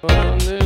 [0.00, 0.58] pone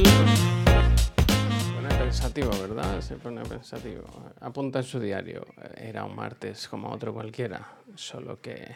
[1.99, 3.01] pensativo, ¿verdad?
[3.01, 4.05] Se pone pensativo.
[4.41, 5.47] Apunta en su diario.
[5.77, 8.75] Era un martes como otro cualquiera, solo que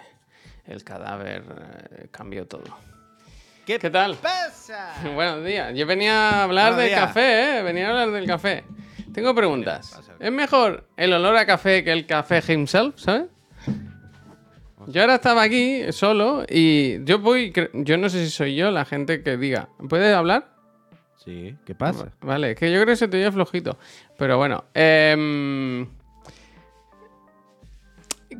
[0.66, 1.44] el cadáver
[1.92, 2.64] eh, cambió todo.
[3.64, 4.14] ¿Qué, ¿Qué tal?
[4.16, 4.94] pasa?
[5.14, 5.74] Buenos días.
[5.74, 7.00] Yo venía a hablar Buenos del días.
[7.00, 7.62] café, ¿eh?
[7.62, 8.64] Venía a hablar del café.
[9.12, 9.98] Tengo preguntas.
[10.20, 13.24] ¿Es mejor el olor a café que el café himself, ¿sabes?
[14.88, 18.84] Yo ahora estaba aquí solo y yo voy, yo no sé si soy yo la
[18.84, 20.48] gente que diga, ¿puedes hablar?
[21.16, 22.12] Sí, ¿qué pasa?
[22.20, 23.76] Vale, es que yo creo que se te oye flojito.
[24.16, 25.88] Pero bueno, em,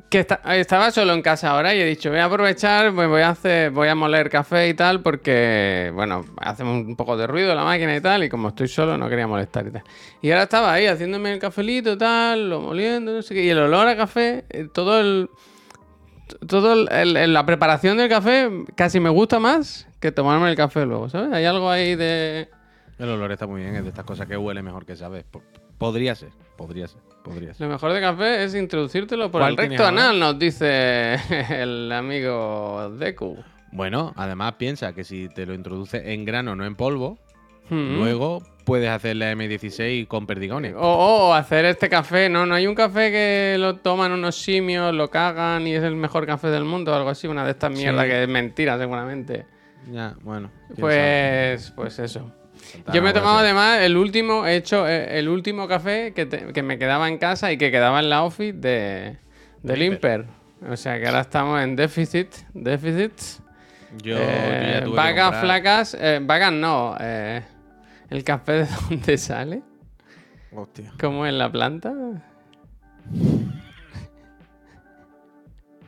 [0.08, 3.22] que esta- estaba solo en casa ahora y he dicho, voy a aprovechar, pues voy
[3.22, 7.54] a hacer, voy a moler café y tal, porque, bueno, hace un poco de ruido
[7.56, 9.82] la máquina y tal, y como estoy solo no quería molestar y tal.
[10.22, 13.48] Y ahora estaba ahí haciéndome el cafelito y tal, lo moliendo, no sé qué, y
[13.48, 15.28] el olor a café, eh, todo el...
[16.48, 20.56] Todo el- el- el- la preparación del café casi me gusta más que tomarme el
[20.56, 21.32] café luego, ¿sabes?
[21.32, 22.48] Hay algo ahí de...
[22.98, 25.24] El olor está muy bien, es de estas cosas que huele mejor que sabes.
[25.24, 25.42] Po-
[25.78, 27.66] Podría ser, podría ser, podría ser.
[27.66, 31.14] Lo mejor de café es introducírtelo por ¿Cuál el recto anal, nos dice
[31.50, 33.36] el amigo Deku.
[33.72, 37.18] Bueno, además piensa que si te lo introduces en grano, no en polvo,
[37.70, 40.74] Luego puedes hacer la M16 con perdigones.
[40.76, 40.80] O,
[41.28, 42.46] o hacer este café, ¿no?
[42.46, 46.26] No hay un café que lo toman unos simios, lo cagan y es el mejor
[46.26, 48.10] café del mundo o algo así, una de estas mierdas Sí.
[48.10, 49.46] que es mentira seguramente.
[49.92, 50.50] Ya, bueno.
[50.68, 50.80] sabe.
[50.80, 52.32] Pues, pues eso.
[52.92, 56.52] Yo me he tomado además el último, he hecho eh, el último café que, te-
[56.52, 59.16] que me quedaba en casa y que quedaba en la office de,
[59.62, 60.24] del Imper.
[60.68, 63.12] O sea que ahora estamos en déficit, déficit.
[64.02, 66.96] Yo, yo Eh, ya tuve que vacas comprar- flacas, eh, vacas no.
[66.98, 67.42] eh,
[68.10, 69.62] ¿El café de dónde sale?
[70.52, 70.92] Hostia.
[71.00, 71.92] ¿Cómo en la planta?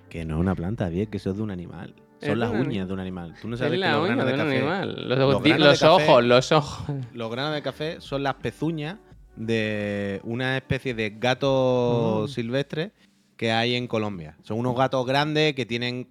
[0.08, 1.94] Que no es una planta, bien, que eso es de un animal.
[2.20, 3.34] Es Son las un uñas de un animal.
[3.40, 5.08] Tú no Es sabes que la los uña granos de de un café, animal.
[5.08, 6.96] Los, los di- granos de los café- ojos, los ojos.
[7.12, 8.98] los granos de café son las pezuñas
[9.36, 12.28] de una especie de gato Mm.
[12.28, 12.92] silvestre
[13.36, 14.36] que hay en Colombia.
[14.42, 16.08] Son unos gatos grandes que tienen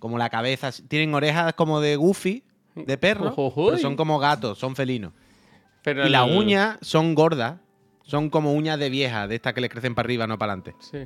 [0.00, 2.42] como la cabeza, tienen orejas como de Goofy,
[2.74, 5.12] de perro, pero son como gatos, son felinos.
[5.82, 7.56] Pero Y las uñas son gordas,
[8.02, 10.74] son como uñas de vieja, de estas que les crecen para arriba, no para adelante.
[10.80, 10.98] Sí.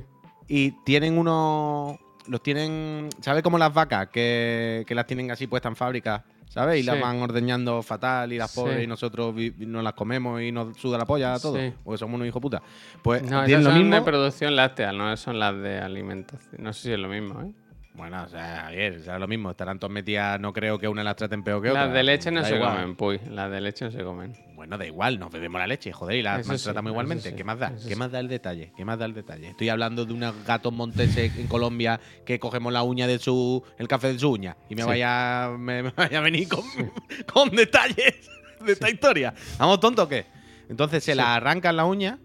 [0.47, 1.97] Y tienen unos.
[2.27, 3.09] Los tienen.
[3.21, 4.09] ¿Sabes como las vacas?
[4.09, 6.23] Que, que las tienen así puestas en fábrica.
[6.47, 6.79] ¿Sabes?
[6.79, 8.59] Y las van ordeñando fatal y las Sí.
[8.61, 11.59] pobres y nosotros nos las comemos y nos suda la polla a todos.
[11.59, 11.73] Sí.
[11.83, 12.61] Porque somos unos hijos puta.
[13.01, 13.95] Pues No, tienen esas lo son mismo.
[13.95, 16.63] de producción láctea, no son las de alimentación.
[16.63, 17.51] No sé si es lo mismo, ¿eh?
[17.95, 19.51] Bueno, o sea, Javier, o sea, lo mismo.
[19.51, 20.39] Estarán todas metidas.
[20.39, 21.85] No creo que una las traten peor que otra.
[21.85, 22.73] Las de leche no Da se igual.
[22.75, 23.19] comen, puy.
[23.29, 24.33] Las de leche no se comen.
[24.55, 27.29] Bueno, da igual, nos bebemos la leche, joder, y las sí, igualmente.
[27.29, 27.71] sí, ¿Qué más da?
[27.71, 27.95] ¿Qué sí.
[27.95, 28.71] más da el detalle?
[28.75, 29.49] ¿Qué más da el detalle?
[29.49, 33.63] Estoy hablando de unos gatos monteses en Colombia que cogemos la uña de su.
[33.77, 34.57] el café de su uña.
[34.69, 35.49] Y me vaya.
[35.57, 36.63] Me, me vaya a venir con,
[37.33, 38.29] con detalles
[38.65, 39.33] de esta historia.
[39.57, 40.25] ¿Vamos tontos o qué?
[40.69, 42.17] Entonces se la arrancan la uña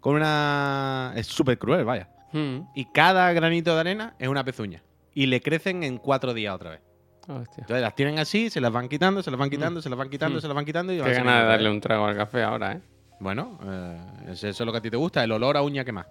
[0.00, 1.12] con una.
[1.16, 2.08] Es súper cruel, vaya.
[2.32, 2.60] Mm.
[2.74, 4.82] Y cada granito de arena es una pezuña.
[5.14, 6.80] Y le crecen en cuatro días otra vez.
[7.28, 7.62] Hostia.
[7.62, 10.08] Entonces las tienen así, se las van quitando, se las van quitando, se las van
[10.08, 10.40] quitando, Mm.
[10.40, 12.80] se las van quitando y Qué ganas de darle un trago al café ahora, ¿eh?
[13.20, 13.98] Bueno, eh,
[14.32, 16.06] eso es lo que a ti te gusta, el olor a uña que más.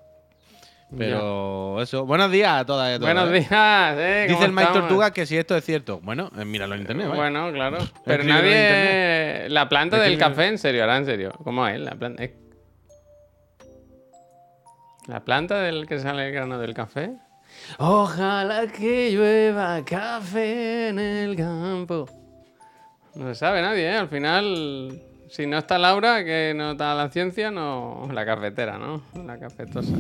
[0.98, 2.06] Pero eso.
[2.06, 3.14] Buenos días a todas y a todos.
[3.14, 3.40] Buenos ¿eh?
[3.48, 4.22] días, ¿eh?
[4.28, 4.70] Dice ¿Cómo el Mike?
[4.74, 6.00] Tortuga que si esto es cierto.
[6.02, 7.08] Bueno, eh, míralo en internet.
[7.10, 7.22] vaya.
[7.22, 7.78] Bueno, claro.
[8.06, 9.50] Pero nadie.
[9.50, 11.32] La planta del café, en serio, ahora en serio.
[11.44, 11.80] ¿Cómo es?
[11.80, 12.24] La planta.
[15.10, 17.16] La planta del que sale el grano del café.
[17.80, 22.08] Ojalá que llueva café en el campo.
[23.16, 23.98] No se sabe nadie, ¿eh?
[23.98, 28.08] Al final, si no está Laura, que no está la ciencia, no.
[28.14, 29.02] La cafetera, ¿no?
[29.26, 29.96] La cafetosa.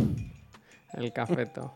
[0.93, 1.73] El cafeto.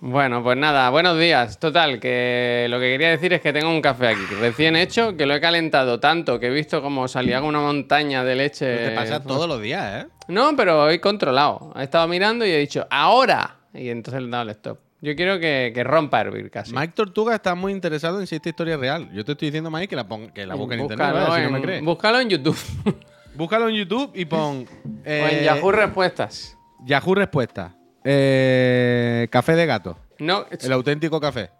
[0.00, 1.58] Bueno, pues nada, buenos días.
[1.58, 5.26] Total, que lo que quería decir es que tengo un café aquí, recién hecho, que
[5.26, 8.76] lo he calentado tanto que he visto como salía una montaña de leche.
[8.76, 10.08] Pero te pasa todos los días, ¿eh?
[10.28, 11.72] No, pero he controlado.
[11.76, 13.56] He estado mirando y he dicho, ¡ahora!
[13.74, 14.78] Y entonces le he dado el stop.
[15.00, 16.72] Yo quiero que, que rompa a hervir casi.
[16.74, 19.08] Mike Tortuga está muy interesado en si esta historia es real.
[19.12, 21.06] Yo te estoy diciendo, Mike, que la, pon- que la busque en internet,
[21.44, 21.82] no me crees.
[21.84, 22.58] búscalo en YouTube.
[23.34, 24.66] Búscalo en YouTube y pon.
[24.66, 26.56] o en eh, Yahoo Respuestas.
[26.84, 27.74] Yahoo Respuesta.
[28.04, 29.98] Eh, café de gato.
[30.18, 31.50] No, El auténtico café.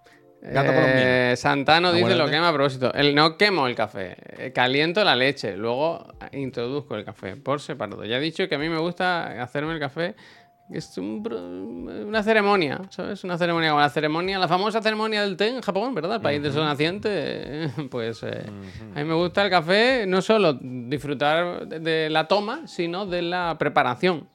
[0.40, 1.35] Gato Eh.
[1.37, 2.94] Santano dice lo quema a propósito.
[2.94, 8.05] El no quemo el café, eh, caliento la leche, luego introduzco el café por separado.
[8.05, 10.14] Ya he dicho que a mí me gusta hacerme el café,
[10.70, 11.26] es un
[12.06, 13.25] una ceremonia, ¿sabes?
[13.25, 16.17] Una ceremonia como la ceremonia, la famosa ceremonia del té en Japón, ¿verdad?
[16.17, 17.08] El país de sol naciente.
[17.11, 18.44] eh, Pues eh,
[18.94, 23.56] a mí me gusta el café, no solo disfrutar de la toma, sino de la
[23.58, 24.29] preparación.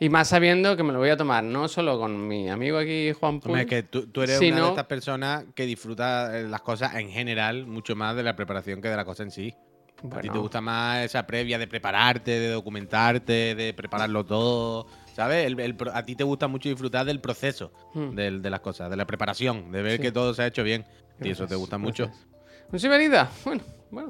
[0.00, 3.12] Y más sabiendo que me lo voy a tomar no solo con mi amigo aquí,
[3.12, 6.42] Juan Hombre, es que tú, tú eres Si una de estas personas que disfruta eh,
[6.48, 9.54] las cosas en general mucho más de la preparación que de la cosa en sí.
[9.98, 10.32] A ti Bueno.
[10.32, 14.86] te gusta más esa previa de prepararte, de documentarte, de prepararlo todo.
[15.14, 15.46] ¿Sabes?
[15.46, 18.14] El- el a ti te gusta mucho disfrutar del proceso Hmm.
[18.16, 20.02] del- de las cosas, de la preparación, de ver Sí.
[20.02, 20.84] que todo se ha hecho bien.
[21.20, 22.06] Y eso te Gracias, gusta mucho.
[22.06, 22.26] gracias.
[22.72, 23.30] ¿Un Siberita?
[23.44, 23.62] Bueno,
[23.92, 24.08] bueno.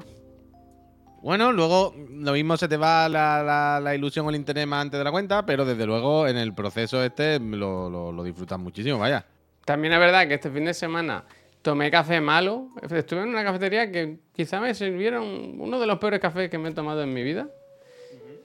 [1.25, 4.83] Bueno, luego lo mismo se te va la, la- la ilusión o el interés más
[4.83, 8.59] antes de la cuenta, pero desde luego en el proceso este lo, lo- lo disfrutas
[8.59, 9.25] muchísimo, vaya.
[9.65, 11.23] También es verdad que este fin de semana
[11.63, 12.67] tomé café malo.
[12.91, 16.69] Estuve en una cafetería que quizá me sirvieron uno de los peores cafés que me
[16.69, 17.47] he tomado en mi vida.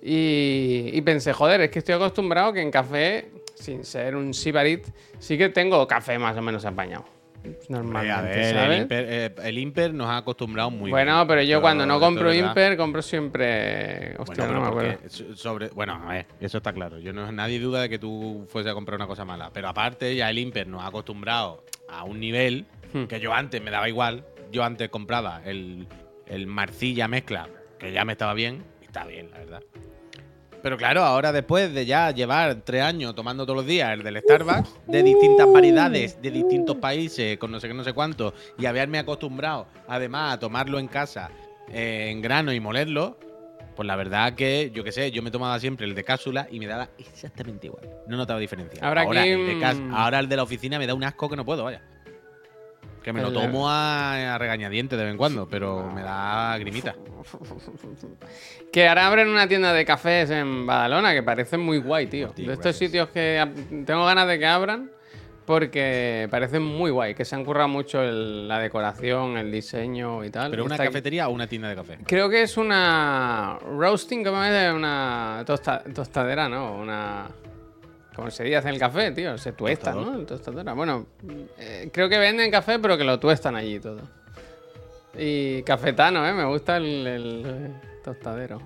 [0.03, 4.87] Y, y pensé, joder, es que estoy acostumbrado que en café, sin ser un sibarit,
[5.19, 7.05] sí que tengo café más o menos apañado.
[7.69, 8.81] Normalmente, a ver, el ¿sabes?
[8.83, 11.29] Imper, eh, el Imper nos ha acostumbrado muy bueno, bien.
[11.29, 12.33] pero yo cuando no compro.
[12.35, 14.15] Imper, compro siempre...
[14.19, 15.37] Hostia, Bueno, no me acuerdo.
[15.37, 16.99] sobre, bueno, a ver, eso está claro.
[16.99, 19.51] Yo no nadie duda de que tú fuese a comprar una cosa mala.
[19.53, 23.05] Pero aparte, ya el Imper nos ha acostumbrado a un nivel Hmm.
[23.05, 24.25] que yo antes me daba igual.
[24.51, 25.87] Yo antes compraba el,
[26.27, 27.49] el Marcilla mezcla,
[27.79, 29.63] que ya me estaba bien, y está bien, la verdad.
[30.63, 34.21] Pero claro, ahora después de ya llevar tres años tomando todos los días el del
[34.21, 38.67] Starbucks, de distintas variedades, de distintos países, con no sé qué, no sé cuánto, y
[38.67, 41.31] haberme acostumbrado además a tomarlo en casa
[41.69, 43.19] eh, en grano y molerlo,
[43.77, 46.59] pues la verdad que, yo qué sé, yo me tomaba siempre el de cápsula y
[46.59, 47.89] me daba exactamente igual.
[48.07, 48.87] No notaba diferencia.
[48.87, 51.37] Ahora ahora, el de mm, ahora el de la oficina me da un asco que
[51.37, 51.83] no puedo, vaya.
[53.03, 56.95] Que me lo tomo a, a regañadientes de vez en cuando, pero me da grimita.
[58.73, 62.33] Que ahora abren una tienda de cafés en Badalona que parece muy guay, tío.
[62.37, 63.45] De estos sitios que
[63.85, 64.91] tengo ganas de que abran
[65.45, 70.31] porque parecen muy guay, que se han currado mucho el- la decoración, el diseño y
[70.31, 70.51] tal.
[70.53, 71.99] ¿Pero una Está- cafetería o una tienda de café?
[72.07, 74.73] Creo que es una roasting, ¿cómo es?
[74.73, 76.77] Una tosta- tostadera, ¿no?
[76.77, 77.27] Una...
[78.15, 79.39] ¿Cómo se dice en el café, tío?
[79.39, 79.93] Se tuesta.
[79.93, 80.19] ¿no?
[80.21, 80.73] Tostadora.
[80.73, 81.07] Bueno,
[81.59, 84.01] eh, creo que venden café, pero que lo tuestan allí todo.
[85.17, 86.33] Y cafetano, ¿eh?
[86.33, 87.75] Me gusta el, el,
[88.05, 88.61] tostadero.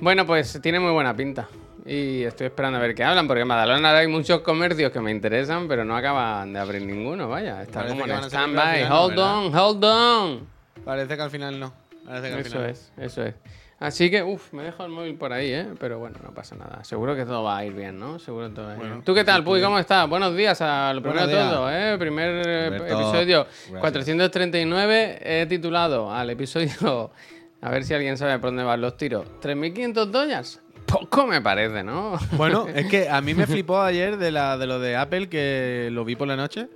[0.00, 1.48] Bueno, pues tiene muy buena pinta.
[1.86, 5.10] Y estoy esperando a ver qué hablan, porque en Badalona hay muchos comercios que me
[5.10, 7.62] interesan, pero no acaban de abrir ninguno, vaya.
[7.62, 8.90] Está Parece como en stand-by.
[8.90, 10.48] Hold on, hold on.
[10.84, 11.72] Parece que al final no.
[12.06, 13.34] Parece que al Eso final es, eso es.
[13.80, 15.66] Así que, uff, me dejo el móvil por ahí, ¿eh?
[15.80, 16.84] Pero bueno, no pasa nada.
[16.84, 18.18] Seguro que todo va a ir bien, ¿no?
[18.18, 19.04] Seguro que todo va a ir Bueno, bien.
[19.04, 19.60] ¿Tú qué tal, Puy?
[19.60, 20.08] ¿Cómo estás?
[20.08, 21.96] Buenos días a lo primero todo, ¿eh?
[21.98, 23.80] Primer eh, Alberto, episodio gracias.
[23.80, 25.18] 439.
[25.22, 27.10] He titulado al episodio,
[27.60, 29.26] a ver si alguien sabe por dónde van los tiros.
[29.42, 30.60] ¿3.500 dólares?
[30.86, 32.16] Poco me parece, ¿no?
[32.32, 35.88] Bueno, es que a mí me flipó ayer de, la, de lo de Apple, que
[35.90, 36.68] lo vi por la noche.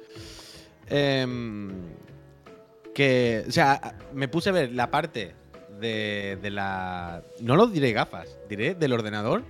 [0.89, 1.71] Em,
[2.93, 5.35] que, o sea, me puse a ver la parte
[5.81, 7.23] de, de la...
[7.41, 9.43] No lo diré gafas, diré del ordenador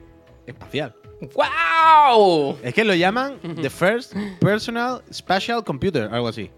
[0.46, 0.94] espacial.
[1.34, 2.58] ¡Wow!
[2.62, 6.50] Es que lo llaman The First Personal Spatial Computer, algo así.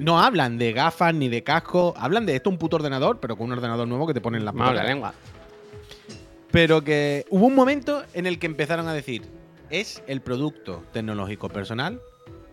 [0.00, 3.46] No hablan de gafas ni de casco, hablan de esto un puto ordenador, pero con
[3.46, 5.14] un ordenador nuevo que te ponen en la Vamos, la lengua.
[6.50, 9.22] Pero que hubo un momento en el que empezaron a decir,
[9.68, 12.00] es el producto tecnológico personal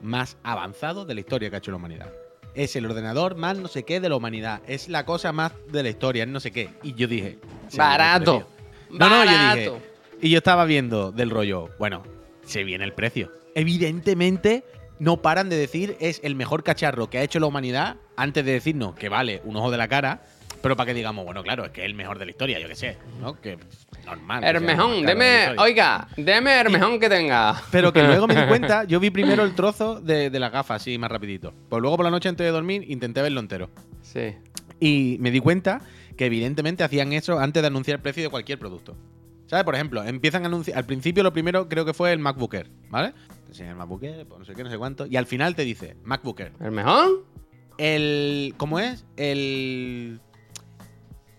[0.02, 2.12] más avanzado de la historia que ha hecho la humanidad.
[2.56, 4.62] Es el ordenador más no sé qué de la humanidad.
[4.68, 6.70] Es la cosa más de la historia, no sé qué.
[6.84, 7.40] Y yo dije...
[7.76, 8.48] Barato.
[8.90, 9.72] No, no, yo dije...
[10.22, 12.04] Y yo estaba viendo del rollo, bueno,
[12.46, 13.32] se viene el precio.
[13.56, 14.64] Evidentemente,
[15.00, 18.54] no paran de decir es el mejor cacharro que ha hecho la humanidad antes de
[18.54, 20.24] decirnos que vale un ojo de la cara,
[20.62, 22.70] pero para que digamos, bueno, claro, es que es el mejor de la historia, yo
[22.70, 23.40] qué sé, ¿no?
[23.42, 23.58] Que
[24.06, 24.42] normal.
[24.42, 27.62] sea el Hermejón, de deme, oiga, deme Hermejón que tenga.
[27.72, 30.82] Pero que luego me di cuenta, yo vi primero el trozo de, de las gafas,
[30.82, 31.54] así más rapidito.
[31.70, 33.70] Pues luego por la noche antes de dormir intenté verlo entero.
[34.02, 34.36] Sí.
[34.80, 35.82] Y me di cuenta
[36.18, 38.96] que evidentemente hacían eso antes de anunciar el precio de cualquier producto.
[39.48, 39.66] ¿Sabes?
[39.66, 40.78] Por ejemplo, empiezan a anunciar.
[40.78, 43.14] Al principio lo primero creo que fue el MacBook Air, ¿vale?
[43.48, 45.06] Enseñan el MacBook Air, pues no sé qué, no sé cuánto.
[45.06, 46.54] Y al final te dice MacBook Air.
[46.60, 47.20] ¿Hermejón?
[47.78, 48.54] El.
[48.58, 49.06] ¿Cómo es?
[49.18, 50.20] El.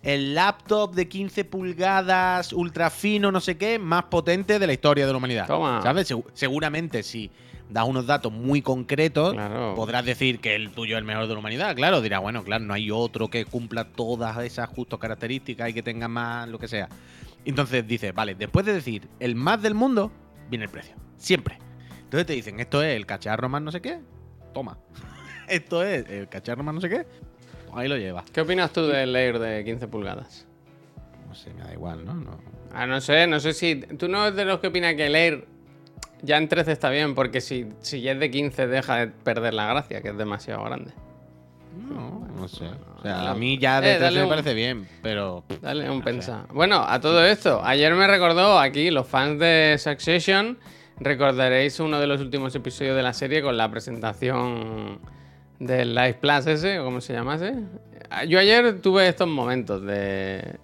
[0.05, 5.07] El laptop de 15 pulgadas, ultra fino, no sé qué, más potente de la historia
[5.07, 5.47] de la humanidad.
[5.47, 5.81] Toma.
[5.83, 6.11] ¿Sabes?
[6.11, 7.31] Segu- seguramente si
[7.71, 9.75] das unos datos muy concretos, Claro.
[9.75, 11.75] podrás decir que el tuyo es el mejor de la humanidad.
[11.75, 15.83] Claro, dirá, bueno, claro, no hay otro que cumpla todas esas justas características y que
[15.83, 16.89] tenga más lo que sea.
[17.47, 20.13] Entonces dices, vale, después de decir el más del mundo,
[20.51, 20.95] viene el precio.
[21.17, 21.59] Siempre.
[22.03, 24.01] Entonces te dicen, esto es el cacharro más no sé qué,
[24.53, 24.77] toma.
[25.49, 27.07] esto es el cacharro más no sé qué,
[27.77, 28.31] ahí lo llevas.
[28.31, 30.47] ¿Qué opinas tú del Air de 15 pulgadas?
[31.29, 32.15] No sé, me da igual, ¿no?
[32.15, 32.39] no.
[32.73, 33.77] Ah, no sé, no sé si.
[33.77, 35.47] Tú no eres de los que opinas que el Air
[36.23, 39.55] ya en 13 está bien, porque si, si ya es de 15 deja de perder
[39.55, 40.93] la gracia, que es demasiado grande.
[41.89, 42.67] No, no sé.
[42.99, 45.45] O sea, a mí ya de Eh, 13 dale me parece bien, pero.
[45.61, 46.47] Dale un No pensar.
[46.53, 50.59] Bueno, a todo esto, ayer me recordó aquí, los fans de Succession,
[50.99, 55.01] recordaréis uno de los últimos episodios de la serie con la presentación
[55.59, 57.55] del Live Plus ese, o como se llamase.
[58.29, 60.57] Yo ayer tuve estos momentos de,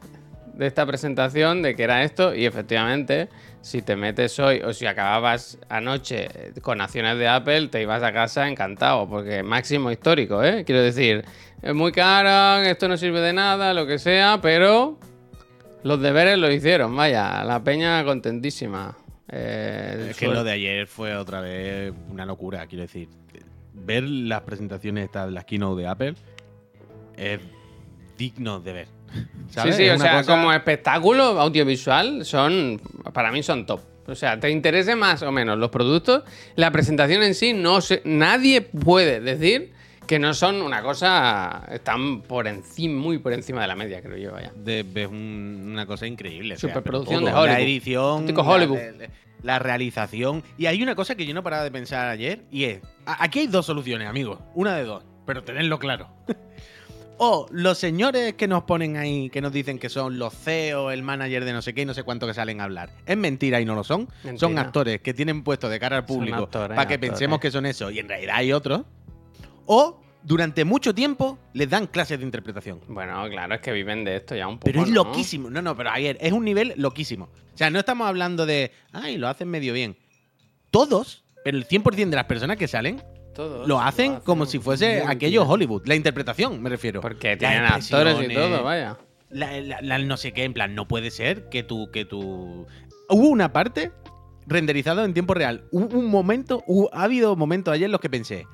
[0.55, 3.29] de esta presentación, de que era esto, y efectivamente,
[3.61, 6.29] si te metes hoy o si acababas anoche
[6.63, 10.65] con acciones de Apple, te ibas a casa encantado, porque máximo histórico, ¿eh?
[10.65, 11.25] Quiero decir,
[11.63, 14.99] es muy cara, esto no sirve de nada, lo que sea, pero
[15.83, 18.97] los deberes lo hicieron, vaya, la peña contentísima.
[19.33, 23.09] Eh, Es que lo de ayer fue otra vez una locura, quiero decir.
[23.85, 26.15] Ver las presentaciones estas de las keynote de Apple
[27.17, 27.41] es
[28.17, 28.87] digno de ver.
[29.13, 29.77] Sí, ¿sabes?
[29.77, 32.81] sí, Es o sea, cosa- como espectáculo audiovisual, son,
[33.13, 33.81] para mí son top.
[34.07, 36.23] O sea, te interese más o menos los productos,
[36.57, 39.73] la presentación en sí, no nadie puede decir
[40.07, 44.17] que no son una cosa, están por encima, muy por encima de la media, creo
[44.17, 44.53] yo, vaya.
[44.57, 46.55] de, un- una cosa increíble.
[46.55, 47.47] o sea, Superproducción de Hollywood.
[47.47, 48.79] La edición, la- Hollywood.
[48.99, 49.09] la,
[49.43, 50.43] la realización.
[50.59, 53.47] Y hay una cosa que yo no paraba de pensar ayer y es, aquí hay
[53.47, 54.39] dos soluciones, amigos.
[54.55, 56.09] Una de dos, pero tenedlo claro.
[57.19, 61.03] o los señores que nos ponen ahí, que nos dicen que son los CEO, el
[61.03, 62.91] manager de no sé qué y no sé cuánto que salen a hablar.
[63.07, 64.09] Es mentira y no lo son.
[64.37, 67.11] Son actores que tienen puesto de cara al público actores, para que actores.
[67.11, 68.83] pensemos que son eso y en realidad hay otros.
[69.67, 72.81] O durante mucho tiempo les dan clases de interpretación.
[72.89, 74.67] Bueno, claro, es que viven de esto ya un poco.
[74.67, 74.95] Pero es ¿no?
[75.05, 75.51] loquísimo.
[75.51, 77.31] No, no, pero ayer es un nivel loquísimo.
[77.55, 79.97] O sea, no estamos hablando de, ay, lo hacen medio bien.
[80.71, 83.03] Todos, pero el 100% de las personas que salen
[83.35, 85.53] Todos lo hacen como si fuese aquello bien.
[85.53, 85.83] Hollywood.
[85.87, 87.01] La interpretación, me refiero.
[87.01, 88.99] Porque tienen actores y todo, vaya.
[89.31, 92.67] La, la- la no sé qué, en plan, no puede ser que tú, que tú.
[93.09, 93.93] Hubo una parte
[94.47, 95.65] renderizado en tiempo real.
[95.71, 98.47] Hubo un momento, hubo- ha habido momentos ayer en los que pensé,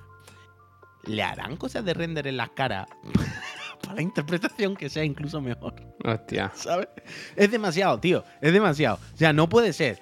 [1.06, 2.86] ¿le harán cosas de render en las caras
[3.82, 5.75] para la interpretación que sea incluso mejor?
[6.04, 6.50] Hostia.
[6.54, 6.88] ¿Sabes?
[7.34, 8.25] Es demasiado, tío.
[8.40, 8.98] Es demasiado.
[9.14, 9.98] O sea, no puede ser.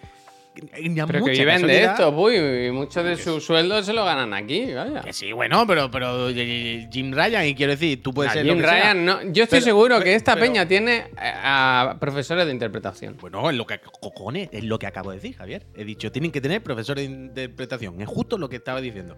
[0.54, 4.72] Pero que viven de esto, uy, y mucho de su sueldo se lo ganan aquí,
[4.72, 5.00] vaya.
[5.00, 8.44] Que sí, bueno, pero, pero eh, Jim Ryan, y quiero decir, tú puedes A ser.
[8.46, 8.80] Jim lo que sea.
[8.92, 9.22] Ryan, no.
[9.32, 13.16] Yo estoy Pero- seguro pero- que esta pero- peña tiene a profesores de interpretación.
[13.20, 15.66] Bueno, es lo que cojones, es lo que acabo de decir, Javier.
[15.74, 18.00] He dicho, tienen que tener profesores de interpretación.
[18.00, 19.16] Es justo lo que estaba diciendo.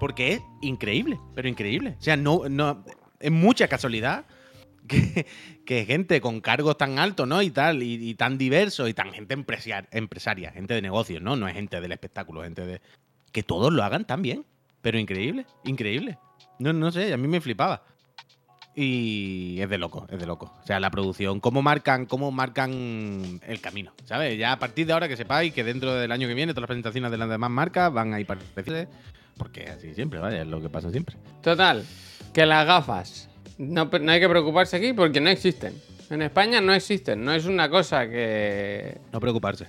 [0.00, 1.94] Porque es increíble, pero increíble.
[1.98, 2.84] O sea, no, no,
[3.20, 4.24] es mucha casualidad
[4.88, 5.26] que,
[5.64, 7.42] que gente con cargos tan altos, ¿no?
[7.42, 11.36] Y tal, y, tan diversos, y tan gente empresar- empresaria, gente de negocios, ¿no?
[11.36, 12.80] No es gente del espectáculo, gente de.
[13.30, 14.44] Que todos lo hagan tan bien.
[14.82, 16.18] Pero increíble, increíble.
[16.58, 17.84] No, no sé, a mí me flipaba.
[18.74, 20.54] Y es de loco, es de loco.
[20.62, 24.38] O sea, la producción, cómo marcan, cómo marcan el camino, ¿sabes?
[24.38, 26.68] Ya a partir de ahora que sepáis que dentro del año que viene todas las
[26.68, 28.88] presentaciones de las demás marcas van a ir parecidas.
[29.40, 31.16] Porque así siempre, vaya, es lo que pasa siempre.
[31.42, 31.82] Total,
[32.34, 35.72] que las gafas no, no hay que preocuparse aquí porque no existen.
[36.10, 39.66] En España no existen, no es una cosa que No preocuparse.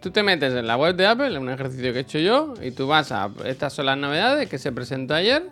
[0.00, 2.70] Tú te metes en la web de Apple, un ejercicio que he hecho yo, y
[2.70, 3.28] tú vas a.
[3.44, 5.50] Estas son las novedades que se presentó ayer.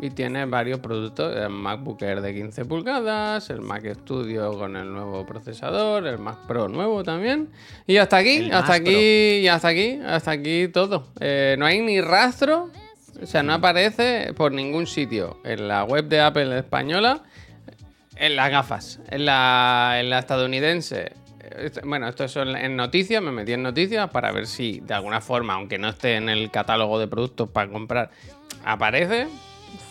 [0.00, 4.92] Y tienes varios productos: el MacBook Air de 15 pulgadas, el Mac Studio con el
[4.92, 7.48] nuevo procesador, el Mac Pro nuevo también.
[7.86, 11.08] Y hasta aquí, El hasta aquí, y hasta aquí, hasta aquí todo.
[11.20, 12.70] Eh, no hay ni rastro,
[13.20, 17.22] o sea, no aparece por ningún sitio en la web de Apple española
[18.18, 19.00] en las gafas.
[19.10, 21.12] En la, en la estadounidense.
[21.84, 25.54] Bueno, esto es en noticias, me metí en noticias para ver si de alguna forma,
[25.54, 28.10] aunque no esté en el catálogo de productos para comprar,
[28.64, 29.28] aparece.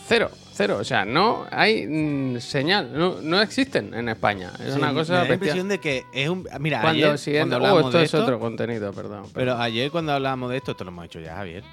[0.07, 0.77] Cero, cero.
[0.79, 4.51] O sea, no hay mm, señal, no, no existen en España.
[4.59, 5.33] Es Sí, una me cosa da la bestial.
[5.57, 6.47] impresión de que es un.
[6.59, 9.23] Mira, Cuando ayer, siguiente- cuando Oh, hablábamos esto de es esto, otro contenido, perdón.
[9.33, 11.63] Pero ayer cuando hablábamos de esto, esto lo hemos hecho ya, Javier.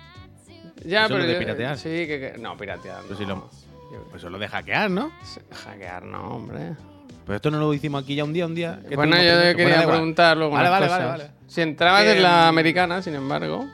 [0.84, 1.78] ya, eso no pero de piratear.
[1.78, 3.02] Sí, que, que- no, piratear.
[3.06, 3.26] Pues no.
[3.28, 3.50] lo-
[3.92, 5.12] Yo- Pues eso lo de hackear, ¿no?
[5.64, 6.72] Hackear, no, hombre.
[7.24, 8.80] Pues esto no lo hicimos aquí ya un día, un día.
[8.88, 9.96] que Bueno, yo quería Bueno, da igual.
[9.96, 11.06] preguntar luego Vale, unas vale, cosas.
[11.06, 11.34] vale, vale.
[11.46, 13.64] Si entrabas Que, en la mm, americana, sin embargo.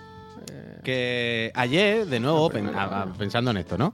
[0.85, 3.93] Que ayer, de nuevo, pen- a- a- pensando en esto, ¿no?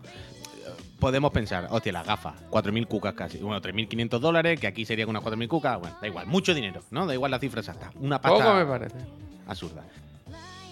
[0.98, 3.38] Podemos pensar, hostia, las gafas, 4.000 cucas casi.
[3.38, 5.78] Bueno, 3.500 dólares, que aquí serían unas 4.000 cucas.
[5.78, 7.06] Bueno, da igual, mucho dinero, ¿no?
[7.06, 7.90] Da igual la cifra exacta.
[8.00, 8.96] Una pasta Poco me parece.
[9.46, 9.84] absurda.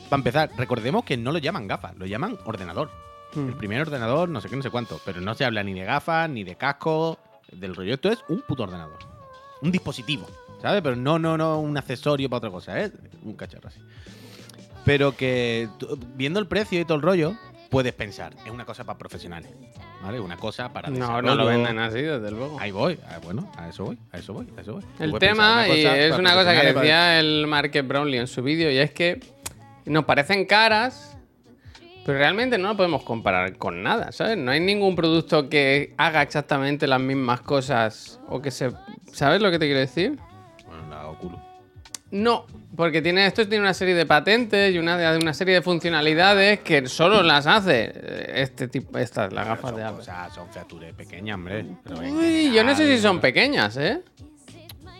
[0.08, 2.90] Para empezar, recordemos que no lo llaman gafas, lo llaman ordenador.
[3.34, 3.48] Hmm.
[3.48, 4.98] El primer ordenador, no sé qué, no sé cuánto.
[5.04, 7.18] Pero no se habla ni de gafas, ni de casco,
[7.52, 7.94] del rollo.
[7.94, 8.98] Esto es un puto ordenador.
[9.60, 10.26] Un dispositivo,
[10.62, 10.80] ¿sabes?
[10.82, 12.92] Pero no, no, no un accesorio para otra cosa, ¿eh?
[13.22, 13.80] Un cacharro así.
[14.84, 15.68] Pero que
[16.14, 17.34] viendo el precio y todo el rollo,
[17.74, 19.50] puedes pensar, es una cosa para profesionales,
[20.02, 20.18] ¿vale?
[20.20, 22.56] Una cosa para No, no lo venden así, desde luego.
[22.60, 24.84] Ahí voy, ah, bueno, a eso voy, a eso voy, a eso voy.
[24.98, 28.70] El tema, y es una cosa que para- decía el Market Brownlee en su vídeo,
[28.70, 29.20] y es que
[29.84, 31.10] nos parecen caras,
[32.06, 34.36] Pero realmente no lo podemos comparar con nada, ¿sabes?
[34.36, 38.72] No hay ningún producto que haga exactamente las mismas cosas o que se...
[39.10, 40.18] ¿Sabes lo que te quiero decir?
[42.14, 46.60] No, porque tiene, esto tiene una serie de patentes y una, una serie de funcionalidades
[46.60, 49.98] que solo las hace eh, este tipo, estas, las gafas Son de Apple.
[49.98, 51.64] cosas- son features pequeñas, hombre.
[52.10, 54.00] Uy, yo no sé si son pequeñas, ¿eh?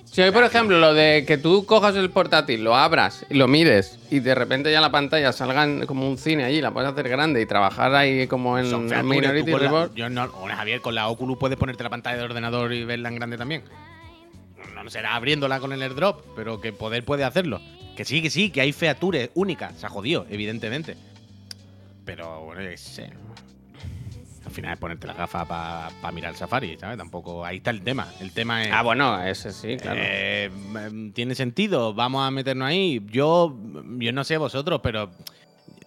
[0.04, 3.46] Si hoy, por ejemplo, lo de que tú cojas el portátil, lo abras y lo
[3.48, 7.08] mires y de repente ya la pantalla salga como un cine allí, la puedes hacer
[7.08, 9.94] grande y trabajar ahí como en features, Minority Report.
[9.94, 13.16] yo no, Javier, con la Oculus puedes ponerte la pantalla del ordenador y verla en
[13.16, 13.62] grande también.
[14.84, 17.60] No, será abriéndola con el airdrop, pero que poder puede hacerlo.
[17.96, 19.78] Que sí, que sí, que hay features únicas.
[19.78, 20.96] Se ha jodido, evidentemente.
[22.04, 23.10] Pero bueno, es, eh,
[24.44, 26.98] al final es ponerte las gafas para mirar el Safari, ¿sabes?
[26.98, 27.44] Tampoco.
[27.44, 28.12] Ahí está el tema.
[28.20, 28.72] El tema es.
[28.72, 30.00] Ah, bueno, ese sí, claro.
[30.02, 31.94] Eh, mm, ¿Tiene sentido?
[31.94, 33.00] Vamos a meternos ahí.
[33.10, 33.56] Yo,
[33.98, 35.10] yo no sé vosotros, pero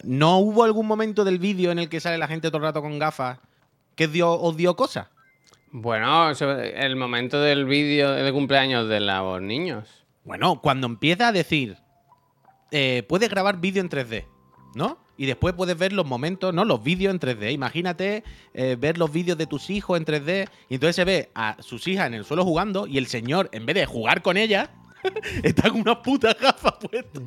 [0.02, 2.82] ¿no hubo algún momento del vídeo en el que sale la gente todo el rato
[2.82, 3.38] con gafas
[3.94, 5.06] que dio, os dio cosas?
[5.70, 10.06] Bueno, el momento del vídeo de cumpleaños de los niños.
[10.24, 11.76] Bueno, cuando empieza a decir,
[12.70, 14.24] eh, puedes grabar vídeo en 3D,
[14.74, 14.98] ¿no?
[15.18, 16.64] Y después puedes ver los momentos, ¿no?
[16.64, 17.52] Los vídeos en 3D.
[17.52, 20.48] Imagínate eh, ver los vídeos de tus hijos en 3D.
[20.68, 23.66] Y entonces se ve a sus hijas en el suelo jugando y el señor, en
[23.66, 24.70] vez de jugar con ellas,
[25.42, 27.22] está con unas putas gafas puestas.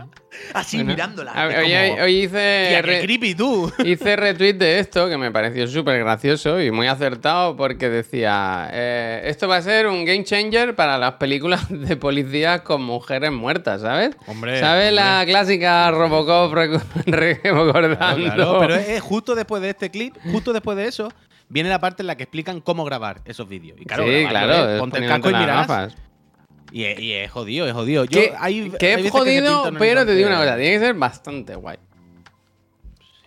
[0.53, 1.31] Así Bueno, mirándola.
[1.31, 3.71] a- Hoy, como, hoy- hoy hice, "Tía, re- creepy tú.
[3.85, 9.21] hice retweet de esto que me pareció súper gracioso y muy acertado porque decía, eh,
[9.25, 13.81] esto va a ser un game changer para las películas de policías con mujeres muertas,
[13.81, 14.15] ¿sabes?
[14.27, 17.03] Hombre, ¿Sabes la clásica Robocop recordando?
[17.05, 17.97] Claro,
[18.35, 21.11] claro, pero es, justo después de este clip, justo después de eso,
[21.49, 23.77] viene la parte en la que explican cómo grabar esos vídeos.
[23.79, 25.67] Y claro, sí, grabarlo claro, ponte el casco y mirarás.
[25.67, 25.95] gafas.
[26.71, 28.05] Y es, y es jodido, es jodido.
[28.05, 30.79] Yo, Que, hay- que hay es que jodido, pero te digo una cosa, tiene que
[30.79, 31.77] ser bastante guay.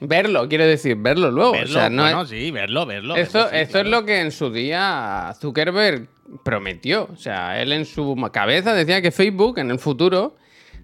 [0.01, 1.53] Verlo, quiero decir, verlo luego.
[1.53, 3.17] Verlo, o sea, no bueno, es- sí, verlo, verlo.
[3.17, 3.89] esto verlo, sí, esto claro.
[3.89, 6.09] es lo que en su día Zuckerberg
[6.45, 7.09] prometió.
[7.13, 10.37] O sea, él en su cabeza decía que Facebook en el futuro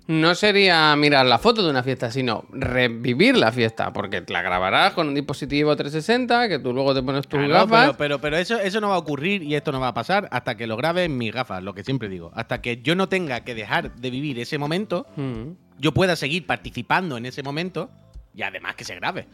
[0.07, 3.92] no sería mirar la foto de una fiesta, sino revivir la fiesta.
[3.92, 7.85] Porque la grabarás con un dispositivo 360, que tú luego te pones tus Claro, gafas.
[7.87, 10.29] pero, pero, pero eso, eso no va a ocurrir y esto no va a pasar
[10.33, 12.33] hasta que lo grabe en mis gafas, lo que siempre digo.
[12.35, 15.53] Hasta que yo no tenga que dejar de vivir ese momento, Mm.
[15.79, 17.90] yo pueda seguir participando en ese momento
[18.35, 19.27] y además que se grabe,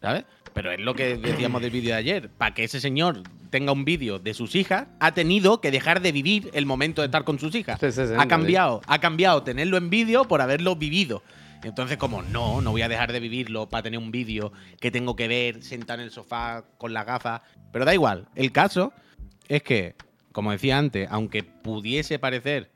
[0.00, 0.24] ¿sabes?
[0.54, 2.28] Pero es lo que decíamos del vídeo de ayer.
[2.30, 6.12] Para que ese señor tenga un vídeo de sus hijas, ha tenido que dejar de
[6.12, 7.78] vivir el momento de estar con sus hijas.
[7.78, 11.22] 360, Ha cambiado, ha cambiado tenerlo en vídeo por haberlo vivido.
[11.62, 15.14] Entonces, como no, no voy a dejar de vivirlo para tener un vídeo que tengo
[15.14, 17.42] que ver sentado en el sofá con las gafas.
[17.72, 18.26] Pero da igual.
[18.34, 18.92] El caso
[19.48, 19.94] es que,
[20.32, 22.70] como decía antes, aunque pudiese parecer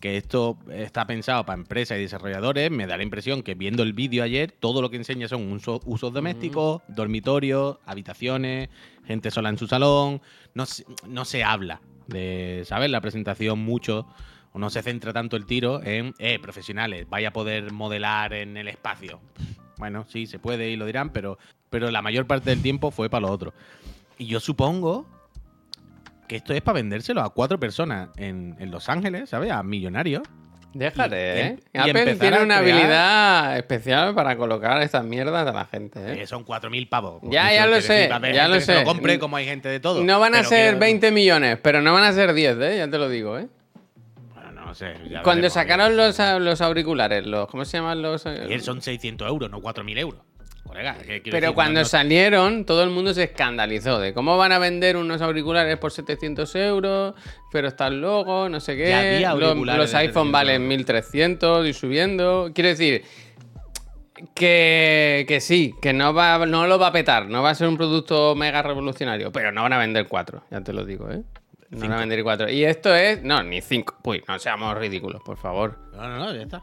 [0.00, 3.92] que esto está pensado para empresas y desarrolladores, me da la impresión que viendo el
[3.92, 8.68] vídeo ayer, todo lo que enseña son uso- usos domésticos, dormitorios, habitaciones,
[9.06, 10.20] gente sola en su salón.
[10.54, 12.90] No se, no se habla de, ¿sabes?
[12.90, 14.06] La presentación mucho,
[14.52, 18.56] o no se centra tanto el tiro en, eh, profesionales, vaya a poder modelar en
[18.56, 19.20] el espacio.
[19.78, 21.38] Bueno, sí, se puede y lo dirán, pero,
[21.70, 23.52] pero la mayor parte del tiempo fue para lo otro.
[24.16, 25.06] Y yo supongo
[26.28, 29.50] que esto es para vendérselo a cuatro personas en, en Los Ángeles, ¿sabes?
[29.50, 30.22] A millonarios.
[30.74, 31.56] Déjate, Y- ¿eh?
[31.72, 36.22] y Apple tiene una crear- habilidad especial para colocar estas mierdas a la gente, ¿eh?
[36.22, 37.22] Eh, son 4.000 pavos.
[37.30, 38.84] Ya, ya lo sé, ya lo sé.
[38.84, 40.04] compre como hay gente de todo.
[40.04, 42.76] No van a ser quiero- 20 millones, pero no van a ser 10, ¿eh?
[42.78, 43.48] Ya te lo digo, ¿eh?
[44.34, 44.92] Bueno, no sé.
[45.24, 48.26] Cuando sacaron los, los auriculares, los, ¿cómo se llaman los?
[48.26, 48.58] eh?
[48.60, 50.20] Son 600 euros, no 4.000 euros.
[50.64, 54.58] Colega, ¿qué quiero Pero cuando salieron, todo el mundo se escandalizó de cómo van a
[54.58, 57.14] vender unos auriculares por 700 euros,
[57.50, 59.20] pero está el logo, no sé qué.
[59.36, 60.68] Los, los iPhone 700 valen euros.
[60.68, 62.50] 1300 y subiendo.
[62.54, 63.02] Quiero decir
[64.34, 67.68] que, que sí, que no, va, no lo va a petar, no va a ser
[67.68, 71.22] un producto mega revolucionario, pero no van a vender cuatro, ya te lo digo, ¿eh?
[71.70, 72.48] No van a vender cuatro.
[72.48, 73.22] Y esto es.
[73.22, 73.98] No, ni cinco.
[74.04, 75.78] Uy, no seamos ridículos, por favor.
[75.92, 76.62] No, no, no, ya está.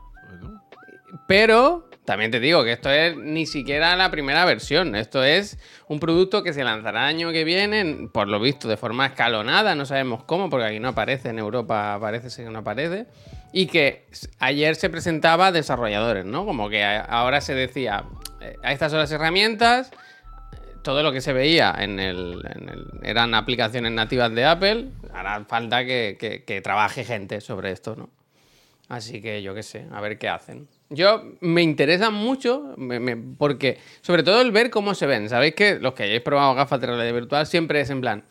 [1.27, 4.95] Pero también te digo que esto es ni siquiera la primera versión.
[4.95, 9.07] Esto es un producto que se lanzará año que viene, por lo visto, de forma
[9.07, 9.75] escalonada.
[9.75, 11.29] No sabemos cómo, porque aquí no aparece.
[11.29, 13.07] En Europa parece que no aparece.
[13.51, 14.05] Y que
[14.39, 16.45] ayer se presentaba a desarrolladores, ¿no?
[16.45, 18.03] Como que a- ahora se decía,
[18.41, 19.91] eh, estas son las herramientas.
[20.83, 22.41] Todo lo que se veía en el,
[23.01, 24.89] eran aplicaciones nativas de Apple.
[25.13, 28.09] Hará falta que- que trabaje gente sobre esto, ¿no?
[28.87, 30.67] Así que yo qué sé, a ver qué hacen.
[30.89, 32.75] Yo me interesa mucho,
[33.37, 35.29] porque sobre todo el ver cómo se ven.
[35.29, 38.23] Sabéis que los que hayáis probado gafas de realidad virtual siempre es en plan.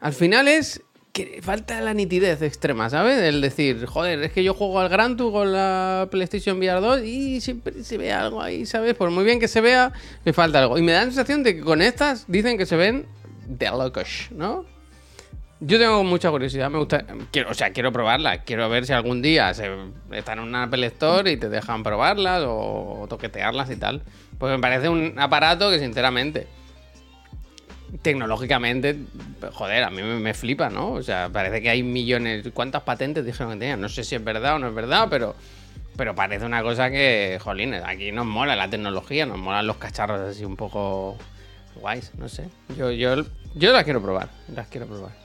[0.00, 3.20] Al final es que falta la nitidez extrema, ¿sabes?
[3.20, 7.02] El decir, joder, es que yo juego al Gran Tour con la PlayStation VR 2
[7.04, 8.94] y siempre se ve algo ahí, ¿sabes?
[8.94, 9.92] Por muy bien que se vea,
[10.24, 10.76] me falta algo.
[10.76, 13.06] Y me da la sensación de que con estas dicen que se ven
[13.46, 14.73] de locos, ¿no?
[15.66, 19.22] Yo tengo mucha curiosidad, me gusta, quiero, o sea, quiero probarlas, quiero ver si algún
[19.22, 19.70] día se,
[20.12, 24.02] están en una Apple Store y te dejan probarlas o toquetearlas y tal.
[24.38, 26.46] Porque me parece un aparato que sinceramente
[28.02, 28.98] tecnológicamente,
[29.52, 30.92] joder, a mí me, flipa, ¿no?
[30.92, 32.46] O sea, parece que hay millones.
[32.52, 33.80] ¿Cuántas patentes dijeron que tenían?
[33.80, 35.34] No sé si es verdad o no es verdad, pero,
[35.96, 40.20] pero parece una cosa que, jolines, aquí nos mola la tecnología, nos molan los cacharros
[40.20, 41.16] así un poco
[41.76, 42.50] guays, no sé.
[42.76, 43.24] Yo, yo,
[43.54, 45.23] yo las quiero probar, las quiero probar.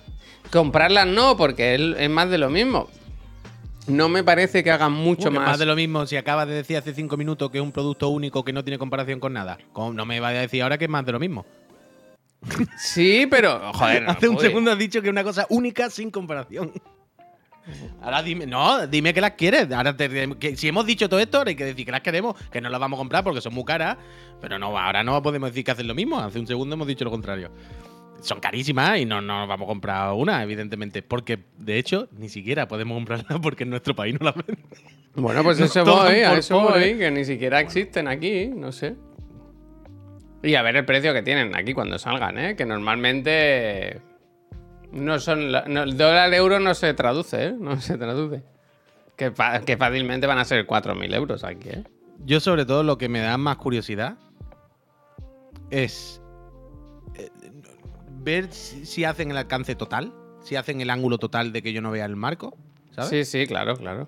[0.51, 2.89] Comprarlas no, porque es, más de lo mismo.
[3.87, 5.47] No me parece que hagan mucho más.
[5.47, 8.09] Más de lo mismo, si acabas de decir hace cinco minutos que es un producto
[8.09, 9.57] único que no tiene comparación con nada.
[9.75, 11.45] No me vaya a decir ahora que es más de lo mismo.
[12.77, 14.05] Sí, pero, joder.
[14.09, 16.71] Hace un segundo has dicho que es una cosa única sin comparación.
[18.01, 19.71] Ahora dime, no, dime que las quieres.
[19.71, 19.95] Ahora
[20.55, 22.97] si hemos dicho todo esto, hay que decir que las queremos, que no las vamos
[22.97, 23.97] a comprar porque son muy caras.
[24.41, 26.19] Pero no, ahora no podemos decir que hacen lo mismo.
[26.19, 27.51] Hace un segundo hemos dicho lo contrario.
[28.21, 31.01] Son carísimas y no nos vamos a comprar una, evidentemente.
[31.01, 34.65] Porque, de hecho, ni siquiera podemos comprarla porque en nuestro país no la venden.
[35.15, 38.95] Bueno, pues eso voy, a eso voy, que ni siquiera existen aquí, no sé.
[40.43, 42.55] Y a ver el precio que tienen aquí cuando salgan, ¿eh?
[42.55, 44.01] Que normalmente
[44.91, 45.53] no son.
[45.53, 47.53] el dólar euro no se traduce, ¿eh?
[47.59, 48.43] No se traduce.
[49.15, 49.33] Que,
[49.65, 51.83] que fácilmente van a ser 4.000 euros aquí, ¿eh?
[52.25, 54.17] Yo, sobre todo, lo que me da más curiosidad
[55.69, 56.18] es
[58.23, 61.91] ver si hacen el alcance total, si hacen el ángulo total de que yo no
[61.91, 62.57] vea el marco,
[62.91, 63.09] ¿sabes?
[63.09, 64.07] Sí, sí, claro, claro.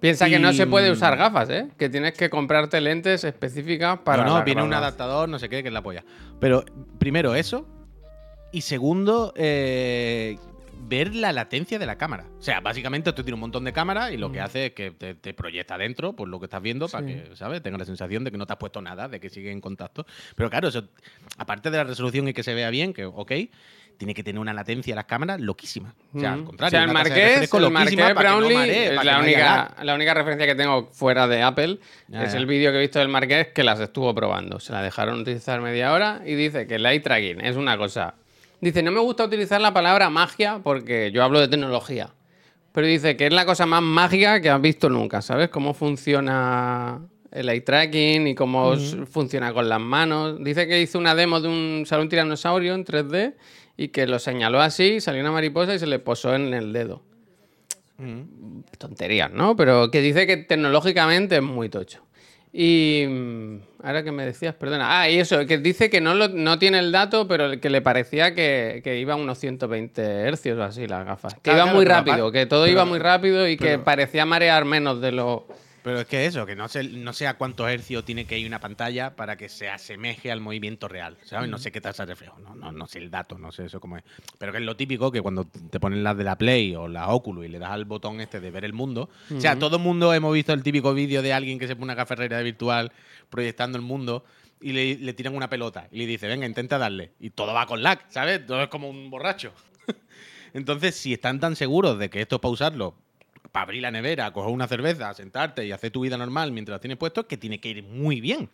[0.00, 1.68] Piensa que no se puede usar gafas, ¿eh?
[1.78, 4.24] Que tienes que comprarte lentes específicas para.
[4.24, 6.04] No, no, viene un adaptador, no sé qué, que es la polla.
[6.40, 6.64] Pero
[6.98, 7.68] primero eso.
[8.50, 10.38] Y segundo, eh,
[10.82, 12.26] ver la latencia de la cámara.
[12.38, 14.44] O sea, básicamente esto tiene un montón de cámaras y lo que mm.
[14.44, 17.62] hace es que te, proyecta dentro por lo que estás viendo para que, ¿sabes?
[17.62, 20.06] Tenga la sensación de que no te has puesto nada, de que sigue en contacto.
[20.36, 20.84] Pero claro, eso,
[21.38, 23.32] aparte de la resolución y que se vea bien, que ok,
[23.96, 25.94] tiene que tener una latencia las cámaras loquísima.
[26.12, 26.68] O sea, al contrario.
[26.68, 31.28] O sea, el Marqués, el Marqués Brownlee la, única, la única referencia que tengo fuera
[31.28, 31.78] de Apple
[32.12, 34.60] es el vídeo que he visto del Marqués que las estuvo probando.
[34.60, 38.14] Se la dejaron utilizar media hora y dice que el eye tracking es una cosa.
[38.62, 42.10] Dice, no me gusta utilizar la palabra magia porque yo hablo de tecnología.
[42.70, 45.48] Pero dice que es la cosa más mágica que has visto nunca, ¿sabes?
[45.48, 47.00] Cómo funciona
[47.32, 48.76] el eye tracking y cómo
[49.10, 50.36] funciona con las manos.
[50.44, 53.34] Dice que hizo una demo de un salón tiranosaurio en 3D
[53.76, 57.02] y que lo señaló así, salió una mariposa y se le posó en el dedo.
[57.98, 58.60] Mm.
[58.78, 59.56] Tonterías, ¿no?
[59.56, 62.04] Pero que dice que tecnológicamente es muy tocho.
[62.52, 65.00] Y mm, ahora que me decías, perdona.
[65.00, 68.34] Ah, y eso, que dice que no, no tiene el dato, pero que le parecía
[68.34, 71.34] que, iba a unos 120 hercios o así las gafas.
[71.40, 75.12] Que iba muy rápido, que todo iba muy rápido y que parecía marear menos de
[75.12, 75.46] lo,
[75.82, 78.46] pero es que eso, que no sé, no sé a cuántos hercios tiene que ir
[78.46, 81.50] una pantalla para que se asemeje al movimiento real, ¿sabes?
[81.50, 83.80] No sé qué tasa de reflejo, no, no, no sé el dato, no sé eso
[83.80, 84.04] cómo es.
[84.38, 87.08] Pero que es lo típico que cuando te ponen las de la Play o la
[87.08, 89.82] Oculus y le das al botón este de ver el mundo, o sea, todo el
[89.82, 92.92] mundo hemos visto el típico vídeo de alguien que se pone una caferrera virtual
[93.28, 94.24] proyectando el mundo
[94.60, 97.12] y le, le tiran una pelota y le dice, venga, intenta darle.
[97.18, 98.46] Y todo va con lag, ¿sabes?
[98.46, 99.52] Todo es como un borracho.
[100.54, 102.94] Entonces, si están tan seguros de que esto es para usarlo
[103.52, 106.80] para abrir la nevera, coger una cerveza, sentarte y hacer tu vida normal mientras la
[106.80, 108.48] tienes puesto, que tiene que ir muy bien,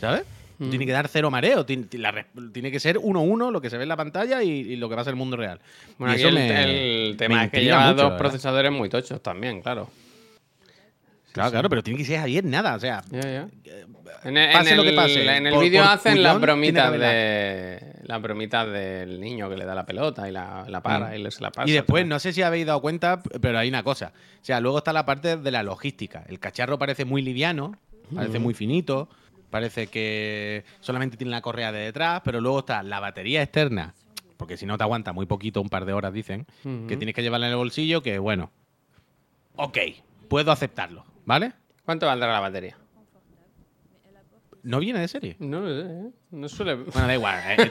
[0.00, 0.24] ¿sabes?
[0.58, 0.70] Mm.
[0.70, 3.88] Tiene que dar cero mareo, tiene, que ser uno uno lo que se ve en
[3.88, 5.60] la pantalla y, lo que va a ser el mundo real.
[5.98, 9.90] Bueno, aquí el, tema es que lleva dos procesadores muy tochos también, claro.
[11.34, 13.02] Claro, claro, pero tiene que ser ayer nada, o sea.
[13.10, 13.44] Eh,
[14.22, 15.36] en el, pase lo que pase.
[15.36, 19.84] En el vídeo hacen las bromitas de las bromitas del niño que le da la
[19.84, 21.26] pelota y la, para mm.
[21.26, 21.68] y se la pasa.
[21.68, 24.12] Y después, no sé si habéis dado cuenta, pero hay una cosa.
[24.40, 26.24] O sea, luego está la parte de la logística.
[26.28, 27.76] El cacharro parece muy liviano,
[28.14, 29.08] parece muy finito,
[29.50, 33.94] parece que solamente tiene la correa de detrás, pero luego está la batería externa,
[34.36, 36.46] porque si no te aguanta muy poquito, un par de horas dicen,
[36.86, 38.52] que tienes que llevarla en el bolsillo, que bueno,
[39.56, 39.78] ok,
[40.28, 41.52] puedo aceptarlo ¿Vale?
[41.84, 42.76] ¿Cuánto valdrá la batería?
[44.62, 45.36] ¿No viene de serie?
[45.40, 46.74] No, eh, no suele.
[46.74, 47.38] Bueno, da igual.
[47.58, 47.70] Eh,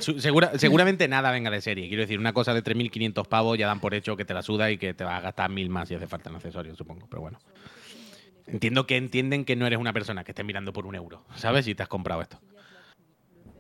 [0.60, 1.88] seguramente nada venga de serie.
[1.88, 4.70] Quiero decir, una cosa de 3.500 pavos ya dan por hecho que te la suda
[4.70, 7.08] y que te va a gastar mil más si hace falta en accesorios, supongo.
[7.10, 7.40] Pero bueno.
[8.46, 11.66] Entiendo que entienden que no eres una persona que esté mirando por un euro, ¿sabes?
[11.66, 12.40] Si te has comprado esto.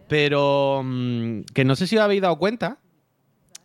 [0.08, 2.78] Pero mm, que no sé si os habéis dado cuenta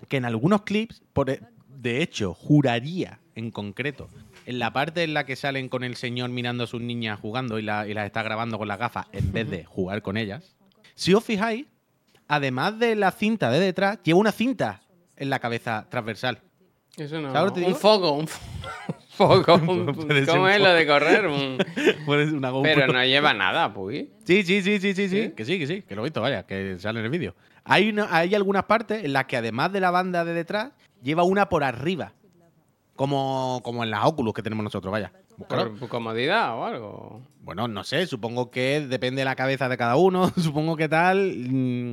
[0.08, 4.08] que en algunos clips, por, e, de hecho, juraría en concreto
[4.48, 7.58] en la parte en la que salen con el señor mirando a sus niñas jugando
[7.58, 10.56] y, las está grabando con las gafas en vez de jugar con ellas,
[10.94, 11.66] si os fijáis,
[12.28, 14.80] además de la cinta de detrás, lleva una cinta
[15.16, 16.40] en la cabeza transversal.
[16.96, 17.30] Eso no.
[17.32, 18.38] ¿Sabes lo que te un foco, un fo-
[19.11, 19.54] foco.
[19.70, 21.26] un- Puede ser ¿Cómo un es lo de correr?
[21.26, 21.58] Un-
[22.37, 22.62] una GoPro.
[22.74, 24.06] Pero no lleva nada, pues.
[24.24, 25.32] Sí, sí, sí, sí, sí, sí, ¿Sí?
[25.37, 27.34] Que sí, que sí, que lo he visto, vaya, que sale en el vídeo.
[27.64, 31.22] Hay, una- hay algunas partes en las que además de la banda de detrás, lleva
[31.22, 32.14] una por arriba.
[32.98, 35.12] Como, como en las Oculus que tenemos nosotros, vaya.
[35.37, 35.72] Búscalo.
[35.76, 37.22] Por comodidad o algo.
[37.42, 41.32] Bueno, no sé, supongo que depende de la cabeza de cada uno, supongo que tal.
[41.48, 41.92] mm,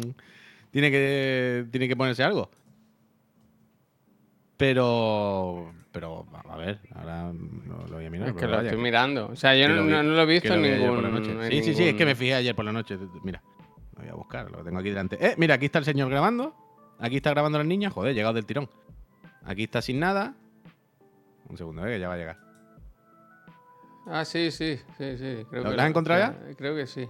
[0.72, 2.50] tiene, que, tiene que ponerse algo.
[4.58, 5.72] Pero.
[5.92, 8.30] Pero, a ver, ahora lo voy a mirar.
[8.30, 9.28] Es que lo vaya, estoy mirando.
[9.28, 10.96] O sea, yo no, lo vi- no- no lo he visto en ningún.
[10.96, 11.32] por la noche.
[11.32, 12.98] en Sí, sí, sí, es que me fijé ayer por la noche.
[13.24, 13.42] Mira,
[13.96, 15.18] lo voy a buscar, lo tengo aquí delante.
[15.26, 16.54] Eh, mira, aquí está el señor grabando.
[17.00, 17.90] Aquí está grabando la niña.
[17.92, 18.70] Joder, llegado del tirón.
[19.46, 20.34] Aquí está sin nada.
[21.50, 22.38] Un segundo, eh, que ya va a llegar.
[24.08, 25.46] Ah, sí, sí, sí, sí.
[25.50, 26.56] Creo ¿Lo- que lo has encontrado ya?
[26.56, 27.08] Creo que sí.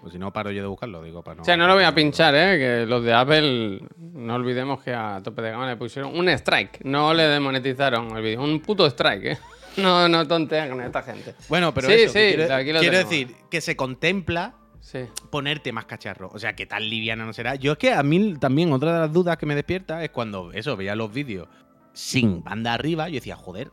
[0.00, 1.42] Pues si no, paro yo de buscarlo, digo, para no.
[1.42, 2.58] O sea, no lo voy a pinchar, ¿eh?
[2.58, 6.80] Que los de Apple, no olvidemos que a tope de gama le pusieron un strike.
[6.84, 8.42] No le demonetizaron el vídeo.
[8.42, 9.38] Un puto strike, ¿eh?
[9.76, 11.34] No, no tontean con esta gente.
[11.50, 13.10] Bueno, pero Sí, eso, sí, quiero, quiero tenemos.
[13.10, 15.00] decir que se contempla Sí.
[15.30, 16.30] ponerte más cacharro.
[16.32, 17.56] O sea, que tan liviana no será.
[17.56, 20.50] Yo es que a mí también otra de las dudas que me despierta es cuando
[20.52, 21.48] eso, veía los vídeos
[21.96, 23.70] sin banda arriba, yo decía, joder,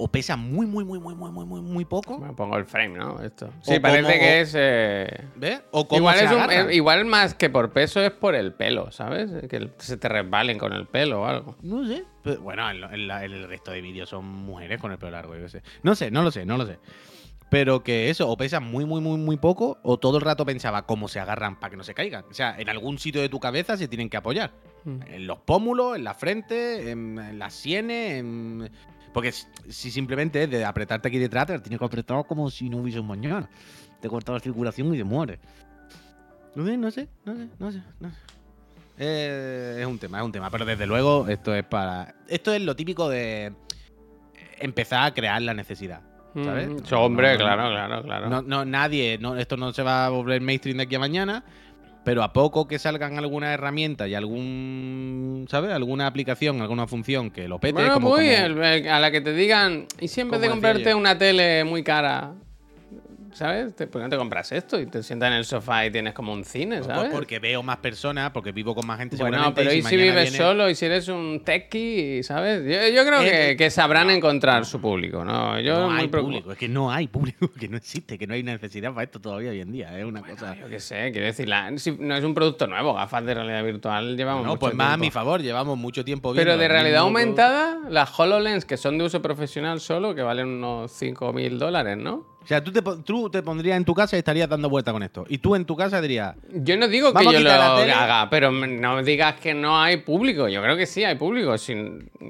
[0.00, 2.18] o pesa muy, muy, muy, muy, muy, muy, muy, muy poco.
[2.20, 3.20] Me pongo el frame, ¿no?
[3.20, 3.50] Esto.
[3.62, 4.54] Sí, O parece como- que es.
[4.56, 5.60] eh, ¿Ves?
[5.72, 8.52] O cómo Igual, se es un- eh, igual más que por peso es por el
[8.54, 9.30] pelo, ¿sabes?
[9.48, 11.56] Que se te resbalen con el pelo o algo.
[11.62, 12.04] No sé.
[12.22, 14.98] Pero, bueno, en, lo- en la- en el resto de vídeos son mujeres con el
[14.98, 15.62] pelo largo, yo qué sé.
[15.82, 16.78] No sé, no lo sé, no lo sé.
[17.50, 20.86] Pero que eso, o pesa muy, muy, muy, muy poco, o todo el rato pensaba
[20.86, 22.24] cómo se agarran para que no se caigan.
[22.30, 24.52] O sea, en algún sitio de tu cabeza se tienen que apoyar.
[24.84, 25.02] Mm.
[25.06, 28.70] En los pómulos, en la frente, en, en las sienes, en...
[29.14, 32.68] Porque si si simplemente es de apretarte aquí detrás, te tienes que apretar como si
[32.68, 33.48] no hubiese un mañana.
[34.00, 35.38] Te corta la circulación y te mueres.
[36.54, 38.16] No sé, no sé, no sé, no sé, no sé.
[38.98, 40.50] Eh, es un tema, es un tema.
[40.50, 42.14] Pero desde luego, esto es para.
[42.28, 43.52] Esto es lo típico de
[44.58, 46.02] empezar a crear la necesidad.
[46.34, 46.68] ¿Sabes?
[46.68, 48.28] Mm, hombre, No, claro, claro, claro.
[48.30, 51.42] No, no, nadie, no, esto no se va a volver mainstream de aquí a mañana,
[52.04, 55.72] pero a poco que salgan alguna herramienta y algún, ¿sabes?
[55.72, 59.10] Alguna aplicación, alguna función que lo pete, Bueno, como, pues, como- el- el- a la
[59.10, 62.32] que te digan, ¿y si en vez de comprarte una tele muy cara,
[63.32, 63.72] ¿sabes?
[63.74, 64.80] ¿Por qué no te compras esto?
[64.80, 67.12] Y te sientas en el sofá y tienes como un cine, pues ¿sabes?
[67.12, 69.16] porque veo más personas, porque vivo con más gente.
[69.16, 72.62] Bueno, pero y ¿y si vives viene- solo y si eres un techie, ¿sabes?
[72.64, 75.58] Yo, yo creo que, Eh, que sabrán encontrar su público, ¿no?
[75.60, 78.34] Yo no hay preocup- público, es que no hay público, que no existe, que no
[78.34, 79.98] hay necesidad para esto todavía hoy en día.
[79.98, 80.56] Es una cosa.
[80.56, 83.62] Yo qué sé, quiero decir, la- si no es un producto nuevo, gafas de realidad
[83.64, 86.50] virtual llevamos No, mucho pues más a mi favor, llevamos mucho tiempo viendo.
[86.50, 87.18] Pero de realidad producto.
[87.20, 92.37] aumentada, las HoloLens, que son de uso profesional solo, que valen unos 5.000 dólares, ¿no?
[92.48, 95.02] O sea, tú te, tú te pondrías en tu casa y estarías dando vuelta con
[95.02, 95.26] esto.
[95.28, 98.50] Y tú en tu casa dirías, Yo no digo que yo lo la haga, pero
[98.50, 100.48] no digas que no hay público.
[100.48, 101.58] Yo creo que sí hay público.
[101.58, 101.74] Si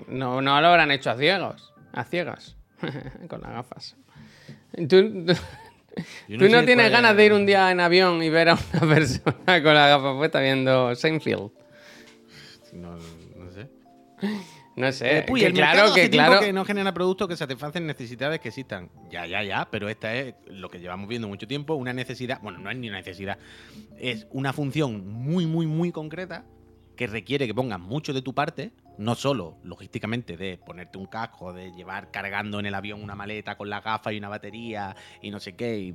[0.08, 1.72] no, no lo habrán hecho a ciegos.
[1.92, 2.56] A ciegas.
[3.28, 3.96] Con las gafas.
[4.76, 4.86] Tú,
[5.24, 5.34] tú-
[6.26, 8.80] Yo tú no tienes ganas de ir un día en avión y ver a una
[8.94, 11.50] persona con las gafas puestas viendo Seinfeld.
[12.72, 12.96] No,
[13.36, 13.68] no sé.
[14.78, 15.24] No sé.
[15.26, 16.40] Puy, que el claro que hace claro.
[16.40, 18.90] que no genera productos que satisfacen necesidades que existan.
[19.10, 22.58] Ya, ya, ya, pero esta es lo que llevamos viendo mucho tiempo, una necesidad, bueno,
[22.58, 23.38] no es ni una necesidad,
[23.98, 26.44] es una función muy, muy, muy concreta
[26.96, 31.52] que requiere que pongas mucho de tu parte, no solo logísticamente de ponerte un casco,
[31.52, 35.30] de llevar cargando en el avión una maleta con la gafa y una batería y
[35.30, 35.94] no sé qué, y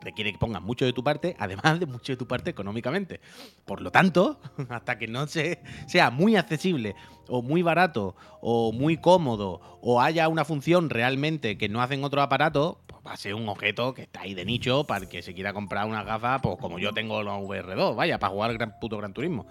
[0.00, 3.20] requiere que pongas mucho de tu parte, además de mucho de tu parte económicamente.
[3.64, 6.96] Por lo tanto, hasta que no se, sea muy accesible
[7.28, 12.24] o muy barato o muy cómodo o haya una función realmente que no hacen otros
[12.24, 15.34] aparatos, pues va a ser un objeto que está ahí de nicho para que se
[15.34, 18.98] quiera comprar una gafa, pues como yo tengo los VR2, vaya, para jugar gran puto
[18.98, 19.46] Gran Turismo.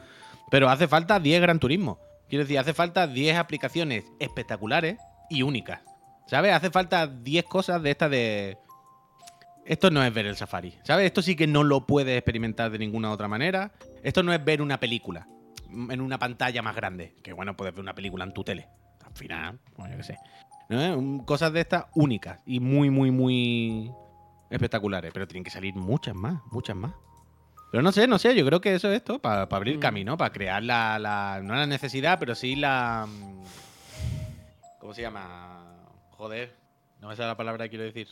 [0.51, 2.08] Pero hace falta 10 Gran Turismo.
[2.29, 5.81] Quiero decir, hace falta 10 aplicaciones espectaculares y únicas.
[6.27, 6.53] ¿Sabes?
[6.53, 8.57] Hace falta 10 cosas de estas de...
[9.65, 11.07] Esto no es ver el Safari, ¿sabes?
[11.07, 13.71] Esto sí que no lo puedes experimentar de ninguna otra manera.
[14.03, 15.27] Esto no es ver una película
[15.69, 17.15] mm, en una pantalla más grande.
[17.23, 18.67] Que bueno, puedes ver una película en tu tele.
[19.05, 20.17] Al final, pues yo qué sé.
[20.69, 21.25] ¿No?
[21.25, 23.91] Cosas de estas únicas y muy, muy, muy
[24.51, 25.11] espectaculares.
[25.13, 26.93] Pero tienen que salir muchas más, muchas más.
[27.71, 29.79] Pero no sé, no sé, yo creo que eso es esto, para abrir Mm.
[29.82, 33.05] camino, para crear la, la- no la necesidad, pero sí la...
[33.08, 33.43] mm,
[34.79, 35.75] ¿Cómo se llama?
[36.12, 36.55] Joder,
[36.99, 38.08] no me sale la palabra que quiero decir.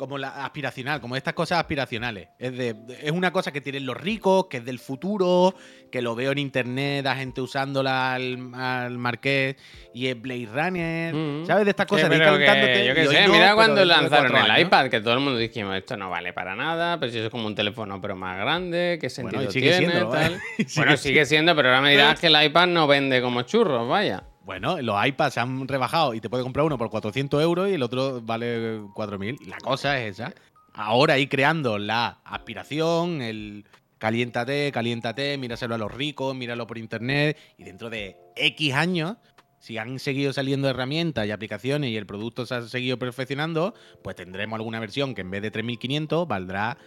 [0.00, 2.28] Como la aspiracional, como estas cosas aspiracionales.
[2.38, 5.54] Es, de, es una cosa que tienen los ricos, que es del futuro,
[5.92, 9.56] que lo veo en internet, a gente usándola al, al marqués
[9.92, 11.14] y es Blade Runner.
[11.14, 11.46] Mm.
[11.46, 11.66] ¿Sabes?
[11.66, 14.50] De estas Sí, cosas ir pero que, yo qué sé, no, mira cuando lanzaron el
[14.50, 14.68] años.
[14.68, 17.30] iPad, que todo el mundo dijimos, esto no vale para nada, pero si eso es
[17.30, 19.92] como un teléfono pero más grande, ¿qué sentido y sigue tiene?
[19.92, 20.18] siéndolo, ¿eh?
[20.18, 20.40] tal?
[20.56, 23.86] Sigue bueno, sigue siendo, pero ahora me dirás que el iPad no vende como churros,
[23.86, 24.24] vaya.
[24.44, 27.74] Bueno, los iPads se han rebajado y te puedes comprar uno por 400 euros y
[27.74, 29.46] el otro vale 4.000.
[29.46, 30.34] La cosa es esa.
[30.72, 33.66] Ahora ir creando la aspiración, el
[33.98, 39.16] caliéntate, caliéntate, míraselo a los ricos, míralo por internet y dentro de X años,
[39.58, 44.16] si han seguido saliendo herramientas y aplicaciones y el producto se ha seguido perfeccionando, pues
[44.16, 46.78] tendremos alguna versión que en vez de 3.500 valdrá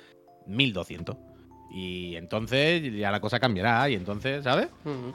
[0.48, 1.33] 1.200.
[1.76, 4.68] Y entonces ya la cosa cambiará y entonces, ¿sabes?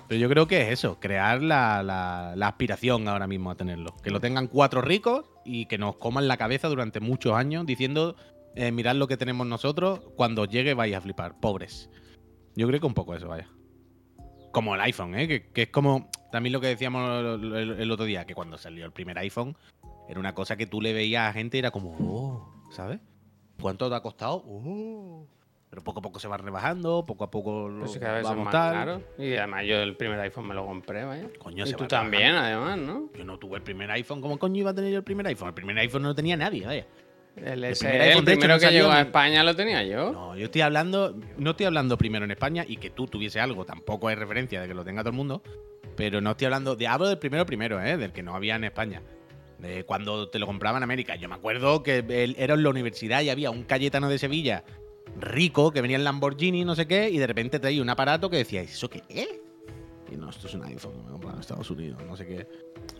[0.09, 3.95] Pero yo creo que es eso, crear la, la- la aspiración ahora mismo a tenerlo.
[4.03, 8.17] Que lo tengan cuatro ricos y que nos coman la cabeza durante muchos años diciendo,
[8.57, 11.91] eh, mirad lo que tenemos nosotros, cuando llegue vais a flipar, pobres.
[12.57, 13.49] Yo creo que un poco eso, vaya.
[14.51, 15.29] Como el iPhone, ¿eh?
[15.29, 18.59] Que, que es como también lo que decíamos el, el- el otro día, que cuando
[18.59, 19.57] salió el primer iPhone
[20.09, 22.99] era una cosa que tú le veías a gente y era como, oh, ¿sabes?
[23.61, 24.43] ¿Cuánto te ha costado?
[24.45, 25.27] Oh.
[25.71, 28.51] Pero poco a poco se va rebajando, poco a poco lo Pues cada vez más
[28.51, 28.73] tal.
[28.73, 29.03] caro.
[29.19, 31.29] Y además yo el primer iPhone me lo compré, vaya.
[31.39, 33.11] Coño, y se tú va también, además, ¿no?
[33.15, 34.23] Yo no tuve el primer iPhone.
[34.23, 35.49] ¿Cómo coño iba a tener yo el primer iPhone?
[35.49, 36.87] El primer iPhone no lo tenía nadie, vaya.
[37.37, 40.11] El, El SE, primer el hecho, primero no que llegó a España lo tenía yo.
[40.11, 41.15] No, yo estoy hablando.
[41.37, 43.65] No estoy hablando primero en España y que tú tuviese algo.
[43.67, 45.43] Tampoco hay referencia de que lo tenga todo el mundo.
[45.97, 46.77] Pero no estoy hablando.
[46.77, 47.99] De, hablo del primero primero, ¿eh?
[47.99, 49.03] Del que no había en España.
[49.59, 51.15] De cuando te lo compraba en América.
[51.17, 54.65] Yo me acuerdo que él era en la universidad y había un Cayetano de Sevilla
[55.21, 58.37] rico que venía en Lamborghini, no sé qué, y de repente traía un aparato que
[58.39, 59.29] decía, ¿eso qué es?
[60.11, 60.93] Y no, esto es un iPhone,
[61.35, 62.47] me Estados Unidos, no sé qué.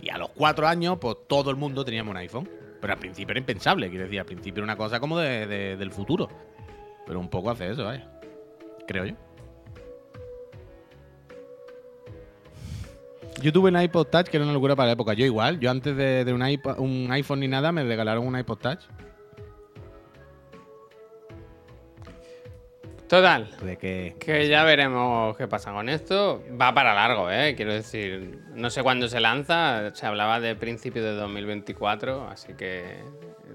[0.03, 2.49] Y a los cuatro años, pues todo el mundo teníamos un iPhone.
[2.81, 5.77] Pero al principio era impensable, quiero decir, al principio era una cosa como de- de-
[5.77, 6.29] del futuro.
[7.07, 8.09] Pero un poco hace eso, vaya.
[8.87, 9.15] Creo yo.
[13.43, 15.15] Yo tuve un iPod Touch que era una locura para la época.
[15.15, 18.39] Yo igual, yo antes de, de un, iPod- un iPhone ni nada me regalaron un
[18.39, 18.81] iPod Touch.
[23.09, 23.49] Total.
[23.63, 26.43] De que Que ya veremos qué pasa con esto.
[26.61, 27.55] Va para largo, ¿eh?
[27.57, 29.95] Quiero decir, no sé cuándo se lanza.
[29.95, 32.99] Se hablaba de principio de 2024, así que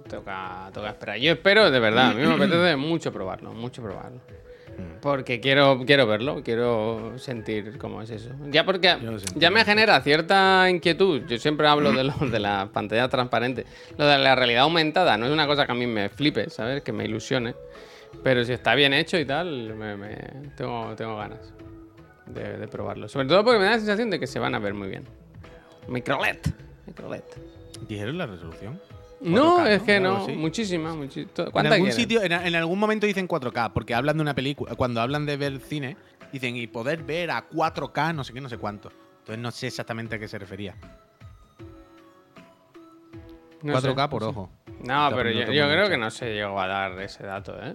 [0.09, 1.17] toca, toca esperar.
[1.17, 4.19] Yo espero, de verdad, a mí me apetece mucho probarlo, mucho probarlo.
[5.01, 8.31] Porque quiero, quiero verlo, quiero sentir cómo es eso.
[8.49, 8.97] Ya porque
[9.35, 11.23] ya me genera cierta inquietud.
[11.27, 13.65] Yo siempre hablo de, lo, de la pantalla transparente.
[13.97, 16.81] Lo de la realidad aumentada no es una cosa que a mí me flipe, ¿sabes?
[16.81, 17.53] Que me ilusione.
[18.23, 21.53] Pero si está bien hecho y tal, me, me- tengo, tengo ganas
[22.27, 23.07] de, de probarlo.
[23.09, 25.03] Sobre todo porque me da la sensación de que se van a ver muy bien.
[25.87, 26.37] MicroLED.
[26.87, 27.23] MicroLED.
[27.87, 28.79] dijeron la resolución.
[29.19, 30.27] No, 4K, es que no.
[30.29, 31.45] Muchísima, muchísima.
[31.45, 31.91] En ¿Cuánta algún quieren?
[32.01, 35.37] sitio, en, en algún momento dicen 4K, porque hablan de una película, cuando hablan de
[35.37, 35.95] ver cine,
[36.31, 38.89] dicen y poder ver a 4K, no sé qué, no sé cuánto.
[39.19, 40.75] Entonces no sé exactamente a qué se refería.
[43.61, 44.31] No 4K sé, por no sé.
[44.39, 44.49] ojo.
[44.81, 47.73] No, pero yo, yo creo que no se llegó a dar ese dato, ¿eh?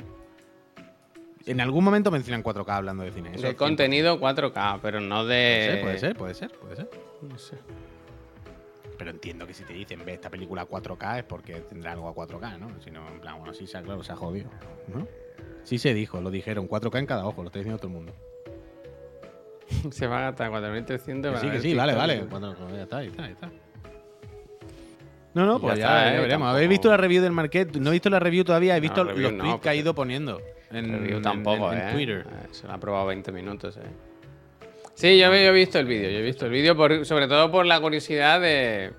[1.48, 3.30] En algún momento mencionan 4K hablando de cine.
[3.34, 3.56] eso de 100%.
[3.56, 5.78] contenido 4K, pero no de.
[5.82, 7.00] Puede ser, puede ser, puede ser, puede ser.
[7.22, 7.56] No sé.
[8.98, 12.08] Pero entiendo que si te dicen ve esta película a 4K es porque tendrá algo
[12.08, 12.68] a 4K, ¿no?
[12.82, 14.50] Si no, en plan, bueno, sí, se ha- claro, se ha jodido,
[14.92, 15.06] ¿no?
[15.62, 18.12] Sí se dijo, lo dijeron, 4K en cada ojo, lo está diciendo todo el mundo.
[19.90, 22.26] Se va a gastar 4.300 Que para sí, que sí, vale, vale.
[22.28, 23.50] Cuando- ya está, ya está, ya está.
[25.34, 26.20] No, no, pues ya ya, está, ya ¿eh?
[26.20, 26.30] veremos.
[26.30, 27.76] Tampoco- ¿Habéis visto la review del Market?
[27.76, 30.40] No he visto la review todavía, he visto los no, tweets que ha ido poniendo.
[30.70, 31.92] En, Review en- tampoco, en- en ¿eh?
[31.92, 32.26] Twitter.
[32.28, 33.80] Eh, Se lo ha probado 20 minutos, ¿eh?
[34.94, 37.50] Sí, yo, he- yo he visto el vídeo, yo he visto el vídeo, sobre todo
[37.50, 38.92] por la curiosidad de,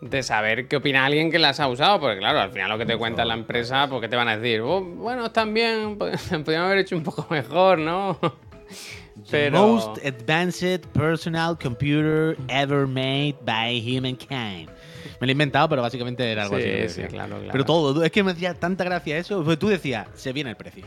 [0.00, 2.86] de saber qué opina alguien que las ha usado, porque claro, al final lo que
[2.86, 4.60] te cuenta la empresa, pues ¿qué te van a decir?
[4.62, 8.18] "Oh, bueno, están bien, pod- podrían haber hecho un poco mejor, ¿no?
[9.30, 14.68] The most advanced personal computer ever made by humankind.
[15.20, 17.02] Me lo he inventado, pero básicamente era algo Sí, así.
[17.02, 17.48] sí, claro, claro.
[17.52, 19.42] Pero todo, es que me hacía tanta gracia eso.
[19.44, 20.86] Pues tú decías, se viene el precio.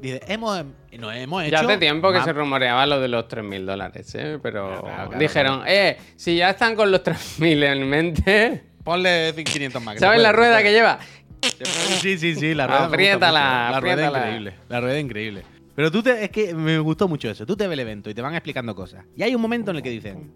[0.00, 0.62] Dice, hemos,
[0.98, 1.52] no hemos hecho.
[1.52, 4.38] Ya hace tiempo que se rumoreaba lo de los 3.000 dólares, ¿eh?
[4.42, 9.32] Pero Claro, claro, claro, dijeron, eh, si ya están con los 3.000 en mente, Ponle
[9.34, 9.98] 500 más.
[9.98, 10.98] ¿sabes la rueda que lleva?
[12.00, 12.84] Sí, sí, sí, la rueda.
[12.86, 13.70] Apriétala.
[13.70, 14.18] La rueda apriétala.
[14.26, 14.54] increíble.
[14.68, 15.42] La rueda increíble.
[15.74, 17.44] Pero tú te, es que me gustó mucho eso.
[17.46, 19.04] Tú te ves el evento y te van explicando cosas.
[19.16, 20.32] Y hay un momento en el que dicen,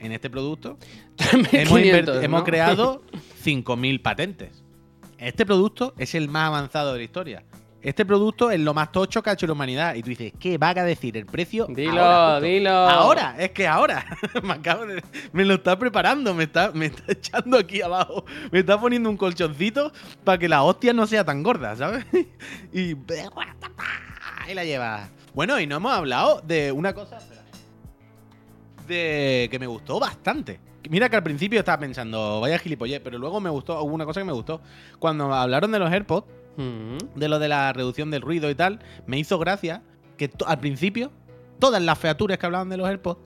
[0.00, 0.78] en este producto
[1.32, 2.44] hemos, 3.500, inver- hemos ¿no?
[2.44, 3.02] creado
[3.44, 4.64] 5.000 patentes.
[5.18, 7.44] Este producto es el más avanzado de la historia.
[7.82, 9.94] este producto es lo más tocho que ha hecho la humanidad.
[9.94, 11.66] Y tú dices, ¿qué va a decir el precio?
[11.68, 12.70] Dilo, ahora, dilo.
[12.70, 14.04] Ahora, es que ahora.
[14.42, 15.02] me acabo de.
[15.32, 18.24] Me lo está preparando, me está, me está echando aquí abajo.
[18.50, 19.92] Me está poniendo un colchoncito
[20.24, 22.04] para que la hostia no sea tan gorda, ¿sabes?
[22.72, 22.94] y.
[24.38, 25.08] Ahí la lleva.
[25.34, 27.18] Bueno, y no hemos hablado de una cosa.
[28.90, 30.60] De que me gustó bastante.
[30.88, 34.20] Mira que al principio estaba pensando, vaya gilipollez, pero luego me gustó, hubo una cosa
[34.20, 34.60] que me gustó.
[34.98, 36.26] Cuando hablaron de los AirPods,
[36.56, 36.98] Mm.
[37.14, 39.82] de lo de la reducción del ruido y tal, me hizo gracia
[40.18, 41.12] que al principio
[41.60, 43.20] todas las featuras que hablaban de los AirPods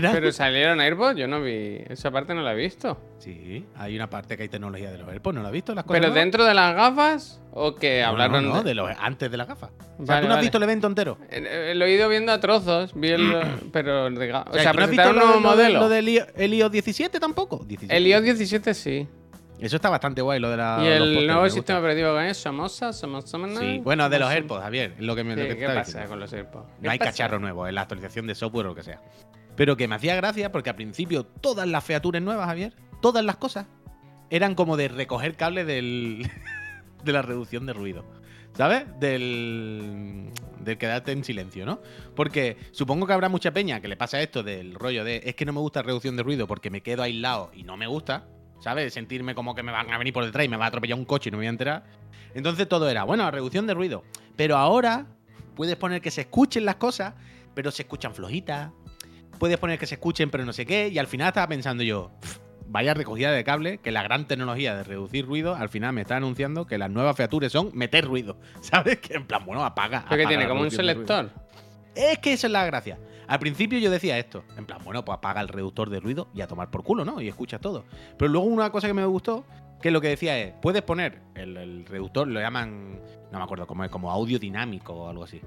[0.00, 1.78] Pero salieron AirPods, yo no vi.
[1.88, 2.98] Esa parte no la he visto.
[3.18, 5.74] Sí, hay una parte que hay tecnología de los AirPods, ¿no la has visto?
[5.74, 6.24] Las cosas ¿Pero nuevas?
[6.24, 7.40] dentro de las gafas?
[7.52, 9.70] ¿O que No, hablaron no, no, de- de los antes de las gafas.
[9.98, 11.18] O sea, Vale, tú no has visto el evento entero.
[11.30, 13.32] Eh, eh, Lo he ido viendo a trozos, vi el,
[13.72, 15.80] pero de ga- o sea, ¿tú no un nuevo lo de- modelo.
[15.80, 17.62] lo del el iOS 17 tampoco?
[17.66, 17.94] 17.
[17.96, 19.06] El iOS 17 sí.
[19.60, 20.80] Eso está bastante guay, lo de la.
[20.82, 24.94] y el nuevo sistema operativo que es Somoza, Somoza, Sí, bueno, de los AirPods, Javier,
[24.98, 26.08] lo que me lo ¿Qué, que pasa diciendo.
[26.08, 26.66] con los AirPods?
[26.80, 27.10] ¿Qué No hay pasa?
[27.12, 29.00] cacharro nuevo, es la actualización de software o lo que sea.
[29.62, 33.36] Pero que me hacía gracia porque al principio todas las featuras nuevas, Javier, todas las
[33.36, 33.68] cosas,
[34.28, 36.28] eran como de recoger cable del,
[37.04, 38.04] de la reducción de ruido.
[38.54, 38.86] ¿Sabes?
[38.98, 41.80] Del, del quedarte en silencio, ¿no?
[42.16, 45.44] Porque supongo que habrá mucha peña que le pasa esto del rollo de es que
[45.44, 48.26] no me gusta reducción de ruido porque me quedo aislado y no me gusta,
[48.58, 48.92] ¿sabes?
[48.92, 51.04] Sentirme como que me van a venir por detrás y me va a atropellar un
[51.04, 51.84] coche y no me voy a enterar.
[52.34, 54.02] Entonces todo era, bueno, reducción de ruido.
[54.34, 55.06] Pero ahora
[55.54, 57.14] puedes poner que se escuchen las cosas,
[57.54, 58.72] pero se escuchan flojitas.
[59.38, 60.88] Puedes poner que se escuchen, pero no sé qué.
[60.88, 62.38] Y al final estaba pensando yo, "Pff,
[62.72, 66.16] vaya recogida de cable, que la gran tecnología de reducir ruido, al final me está
[66.16, 68.36] anunciando que las nuevas features son meter ruido.
[68.62, 68.98] ¿Sabes?
[68.98, 70.04] Que en plan, bueno, apaga.
[70.08, 70.48] ¿Pero que tiene?
[70.48, 71.30] ¿Como un selector?
[71.94, 72.98] Es que esa es la gracia.
[73.28, 76.40] Al principio yo decía esto, en plan, bueno, pues apaga el reductor de ruido y
[76.40, 77.20] a tomar por culo, ¿no?
[77.20, 77.84] Y escuchas todo.
[78.18, 79.44] Pero luego una cosa que me gustó,
[79.80, 82.98] que lo que decía es, puedes poner el, el reductor, lo llaman,
[83.30, 85.40] no me acuerdo cómo es, como audio dinámico o algo así.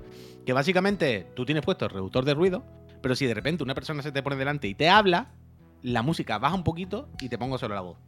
[0.45, 2.63] Que básicamente tú tienes puesto el reductor de ruido,
[3.05, 5.27] pero si de repente una persona se te pone delante y te habla,
[5.83, 7.99] la música baja un poquito y te pongo solo la voz.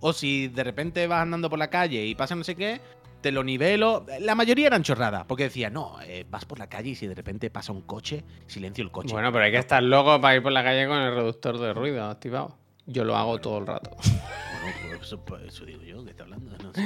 [0.00, 2.80] O si de repente vas andando por la calle y pasa no sé qué,
[3.20, 4.04] te lo nivelo.
[4.18, 7.14] La mayoría eran chorradas, porque decía, no, eh, vas por la calle y si de
[7.14, 9.12] repente pasa un coche, silencio el coche.
[9.12, 11.72] Bueno, pero hay que estar loco para ir por la calle con el reductor de
[11.72, 12.58] ruido activado.
[12.84, 13.90] Yo lo hago todo el rato.
[13.90, 16.50] Bueno, pues eso, pues eso digo yo, que está hablando.
[16.50, 16.82] No sé,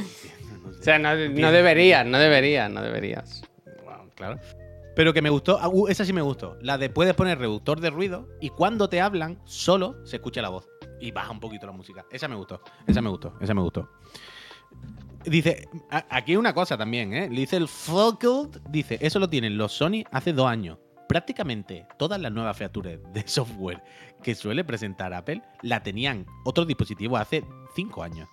[0.62, 0.78] no sé.
[0.78, 3.43] O sea, no, no deberías, no deberías, no deberías.
[3.82, 4.38] Bueno, claro.
[4.95, 6.57] Pero que me gustó, ah, uh, esa sí me gustó.
[6.61, 10.49] La de puedes poner reductor de ruido y cuando te hablan, solo se escucha la
[10.49, 10.68] voz.
[11.01, 12.05] Y baja un poquito la música.
[12.11, 13.88] Esa me gustó, esa me gustó, esa me gustó.
[15.24, 17.28] Dice, aquí una cosa también, ¿eh?
[17.28, 20.78] Le dice el Focal, dice, eso lo tienen los Sony hace dos años.
[21.09, 23.82] Prácticamente todas las nuevas features de software
[24.22, 28.28] que suele presentar Apple la tenían otros dispositivos hace cinco años.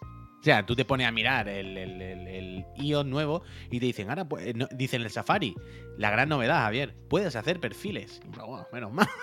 [0.47, 3.85] O sea, tú te pones a mirar el, el, el- el iOS nuevo y te
[3.87, 5.53] dicen, ahora, pues, no- dicen el Safari,
[5.97, 8.21] la gran novedad, Javier, puedes hacer perfiles.
[8.27, 9.07] Bueno, menos mal.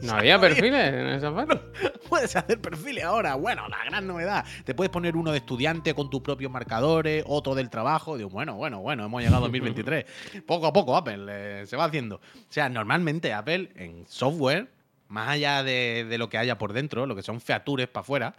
[0.00, 1.56] No había perfiles en el Safari.
[2.08, 3.36] Puedes hacer perfiles ahora.
[3.36, 4.44] Bueno, la gran novedad.
[4.64, 8.16] Te puedes poner uno de estudiante con tus propios marcadores, otro del trabajo.
[8.16, 10.06] Digo, bueno, bueno, bueno, hemos llegado a 2023.
[10.46, 12.16] Poco a poco Apple eh, se va haciendo.
[12.16, 14.72] O sea, normalmente Apple en software,
[15.06, 18.34] más allá de, de lo que haya por dentro, lo que son features para afuera,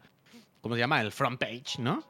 [0.62, 1.02] ¿cómo se llama?
[1.02, 2.04] El front page, ¿no?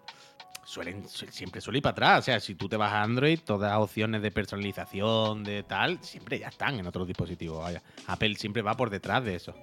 [0.66, 2.20] Suelen, su- siempre suele ir para atrás.
[2.20, 6.00] O sea, si tú te vas a Android, todas las opciones de personalización, de tal,
[6.04, 7.60] siempre ya están en otros dispositivos.
[7.62, 7.82] Vaya.
[8.08, 9.54] Apple siempre va por detrás de eso.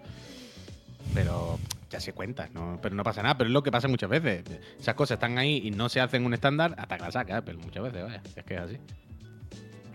[1.14, 1.59] Pero
[1.91, 2.78] ya se cuenta, ¿no?
[2.82, 3.39] pero no pasa nada.
[3.39, 4.45] Pero es lo que pasa muchas veces.
[4.78, 7.55] Esas cosas están ahí y no se hacen un estándar hasta que la saca Apple
[7.55, 8.22] muchas veces, vaya.
[8.36, 8.76] Es que es así.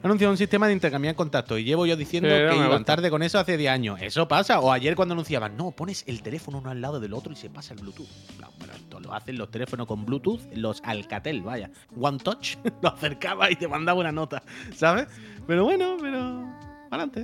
[0.04, 3.24] Anunciado un sistema de intercambiar contactos y llevo yo diciendo Sí, que iban tarde con
[3.24, 4.02] eso hace 10 años.
[4.02, 4.60] Eso pasa.
[4.60, 7.50] O ayer cuando anunciaban, no, pones el teléfono uno al lado del otro y se
[7.50, 8.10] pasa el Bluetooth.
[8.42, 11.72] No, bueno, esto lo hacen los teléfonos con Bluetooth, los Alcatel, vaya.
[11.98, 14.44] One Touch, lo acercaba y te mandaba una nota,
[14.76, 15.08] ¿sabes?
[15.48, 16.50] Pero bueno, pero...
[16.92, 17.24] Adelante.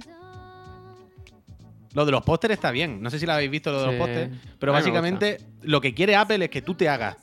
[1.93, 3.01] Lo de los pósteres está bien.
[3.01, 4.29] No sé si lo habéis visto, lo de los pósteres.
[4.57, 7.17] Pero básicamente lo que quiere Apple es que tú te hagas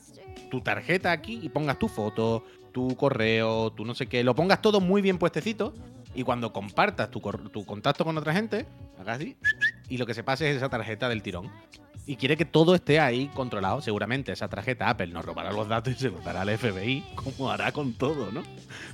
[0.51, 2.45] tu tarjeta aquí y pongas tu foto,
[2.77, 4.23] tu correo, tu no sé qué.
[4.23, 5.73] Lo pongas todo muy bien puestecito.
[6.13, 7.19] Y cuando compartas tu,
[7.51, 8.67] tu contacto con otra gente,
[8.99, 9.35] hagas así.
[9.89, 11.51] Y lo que se pase es esa tarjeta del tirón.
[12.05, 13.81] Y quiere que todo esté ahí controlado.
[13.81, 17.49] Seguramente esa tarjeta Apple nos robará los datos y se los dará al FBI, como
[17.49, 18.43] hará con todo, ¿no?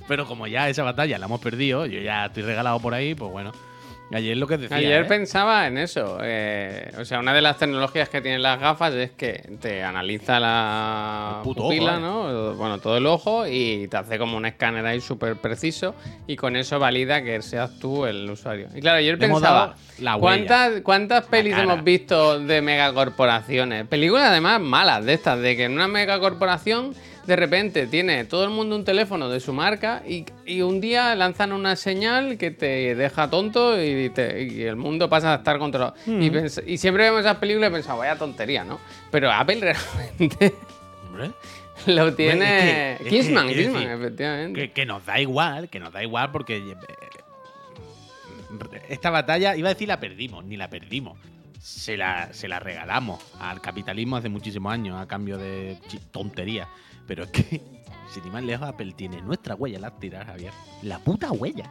[0.08, 3.30] Pero como ya esa batalla la hemos perdido, yo ya estoy regalado por ahí, pues
[3.30, 3.52] bueno.
[4.12, 4.76] Ayer lo que decía.
[4.76, 5.06] Ayer ¿eh?
[5.06, 6.18] pensaba en eso.
[6.22, 10.38] eh, o sea, una de las tecnologías que tienen las gafas es que te analiza
[10.38, 12.54] la pupila, ojo, ¿no?
[12.54, 15.94] Bueno, todo el ojo y te hace como un escáner ahí súper preciso
[16.26, 18.68] y con eso valida que seas tú el usuario.
[18.74, 20.16] Y claro, ayer Le pensaba, la.
[20.18, 23.86] ¿cuántas, ¿cuántas pelis hemos visto de megacorporaciones?
[23.86, 26.94] Películas además malas de estas, de que en una megacorporación
[27.26, 31.14] de repente tiene todo el mundo un teléfono de su marca y, y un día
[31.14, 35.58] lanzan una señal que te deja tonto y, te- y el mundo pasa a estar
[35.58, 35.94] controlado.
[36.06, 38.78] Y, pens- y siempre vemos esas películas y pensamos, vaya tontería, ¿no?
[39.10, 40.54] Pero Apple realmente
[41.08, 41.30] Hombre,
[41.86, 42.92] lo tiene...
[42.94, 44.60] es que- Kissman, es que- Kissman, es decir, efectivamente.
[44.60, 46.74] que, que nos da igual, que nos da igual porque eh,
[48.88, 51.18] esta batalla, iba a decir la perdimos, ni la perdimos.
[51.60, 55.78] Se la, se la regalamos al capitalismo hace muchísimos años a cambio de
[56.10, 56.68] tonterías.
[57.06, 57.60] Pero es que,
[58.12, 60.52] sin ir más lejos, Apple tiene nuestra huella láctea, Javier.
[60.82, 61.70] La puta huella.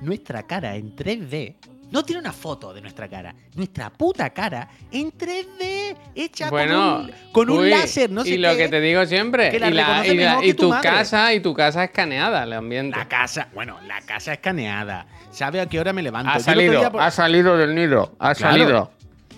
[0.00, 1.56] Nuestra cara en 3D.
[1.90, 3.32] No tiene una foto de nuestra cara.
[3.54, 5.96] Nuestra puta cara en 3D.
[6.16, 8.56] Hecha Bueno, con un, con un uy, láser, no sé Y lo qué.
[8.58, 10.70] que te digo siempre, que la y, la- reconoce y la- mejor y que tu
[10.82, 12.98] casa, y tu casa escaneada, el ambiente.
[12.98, 15.06] La casa, bueno, la casa escaneada.
[15.30, 16.32] ¿Sabe a qué hora me levanto?
[16.32, 18.56] Ha Yo salido, por- ha salido del nido, ha Claro.
[18.56, 18.90] salido.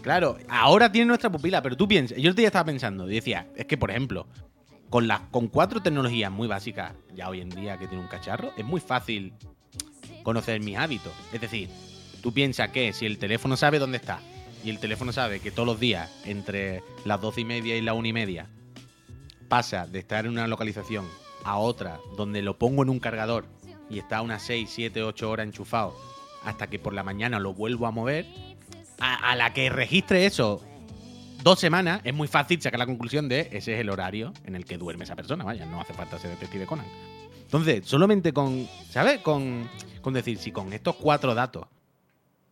[0.03, 3.66] Claro, ahora tiene nuestra pupila, pero tú piensas, yo el día estaba pensando, decía, es
[3.66, 4.26] que por ejemplo,
[4.90, 8.53] con las con cuatro tecnologías muy básicas ya hoy en día que tiene un cacharro,
[8.57, 9.32] es muy fácil
[10.22, 11.12] conocer mis hábitos.
[11.32, 11.68] Es decir,
[12.22, 14.20] tú piensas que si el teléfono sabe dónde está
[14.64, 17.94] y el teléfono sabe que todos los días entre las doce y media y la
[17.94, 18.46] una y media
[19.49, 21.07] pasa de estar en una localización
[21.44, 23.46] a otra donde lo pongo en un cargador
[23.90, 25.96] y está unas 6, 7, 8 horas enchufado
[26.44, 28.26] hasta que por la mañana lo vuelvo a mover,
[28.99, 30.62] a, la que registre eso
[31.42, 34.64] dos semanas, es muy fácil sacar la conclusión de ese es el horario en el
[34.64, 35.44] que duerme esa persona.
[35.44, 36.86] Vaya, no hace falta ser detective Conan.
[37.42, 39.20] Entonces, solamente con, ¿sabes?
[39.20, 39.68] Con,
[40.03, 41.66] con decir, si con estos cuatro datos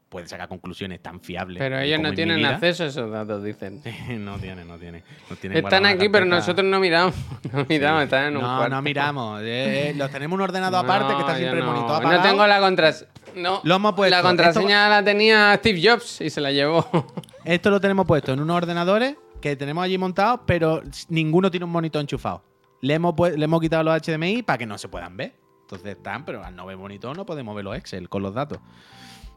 [0.08, 1.58] puedes sacar conclusiones tan fiables.
[1.58, 3.82] Pero ellos no tienen acceso a esos datos, dicen.
[4.24, 5.02] no tiene, no tiene.
[5.28, 7.14] no tiene Están aquí, pero nosotros no miramos.
[7.52, 8.74] No miramos, están en un no, cuarto.
[8.74, 9.40] no miramos.
[9.42, 11.72] eh, eh, los tenemos en un ordenador aparte que está siempre no.
[11.72, 13.10] monitor No tengo la contraseña.
[13.36, 14.16] No, Lo hemos puesto.
[14.16, 16.86] la contraseña la tenía Steve Jobs y se la llevó.
[17.44, 21.70] Esto lo tenemos puesto en unos ordenadores que tenemos allí montados, pero ninguno tiene un
[21.72, 22.42] monitor enchufado.
[22.80, 25.34] Le hemos, le hemos quitado los HDMI para que no se puedan ver.
[25.62, 28.58] Entonces están, pero al no ver monitor no podemos ver los Excel con los datos.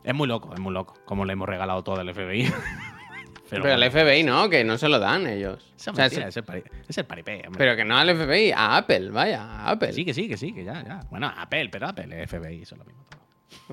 [0.04, 0.96] Es muy loco, es muy loco.
[1.06, 2.52] Como le hemos regalado todo al FBI.
[3.50, 5.72] Pero, bueno, al FBI no, que no se lo dan ellos.
[5.72, 7.58] O es sea, mentira, se- es el pari- es el paripé, hombre.
[7.58, 9.92] pero que no al FBI, a Apple, vaya, a Apple.
[9.92, 11.00] Sí, que sí, que sí, que ya, ya.
[11.10, 13.04] Bueno, Apple, pero Apple, FBI, eso es lo mismo.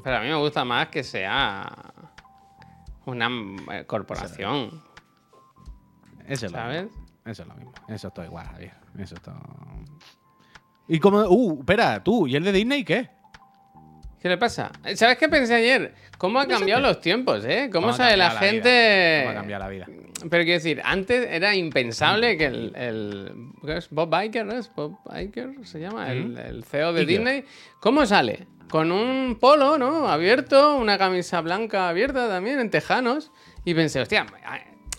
[0.03, 1.71] Pero a mí me gusta más que sea
[3.05, 3.29] una
[3.73, 4.83] eh, corporación,
[6.27, 6.85] Eso es lo ¿sabes?
[6.85, 7.07] mismo.
[7.27, 7.73] Eso es lo mismo.
[7.89, 8.73] Eso está igual, Javier.
[8.99, 9.35] Eso está.
[10.89, 11.21] Y como.
[11.29, 13.11] Uh, espera, tú, ¿y el de Disney qué?
[14.27, 14.73] ¿Qué le pasa?
[14.97, 15.95] ¿Sabes qué pensé ayer?
[16.19, 17.71] ¿Cómo ha cambiado los tiempos, eh?
[17.73, 18.41] ¿Cómo ¿Cómo sabe la la vida?
[18.41, 19.21] gente...?
[19.23, 19.87] ¿Cómo ha cambiado la vida?
[20.29, 23.33] Pero quiero decir, antes era impensable que el, el-
[23.65, 23.89] ¿qué es?
[23.91, 24.69] Bob Iger, ¿no es?
[24.75, 27.07] Bob Iger se llama, el, el CEO de.
[27.07, 27.45] Disney.
[27.79, 28.49] ¿Cómo sale?
[28.69, 30.09] Con un polo, ¿no?
[30.09, 33.31] Abierto, una camisa blanca abierta también, en tejanos.
[33.65, 34.27] Y pensé, hostia,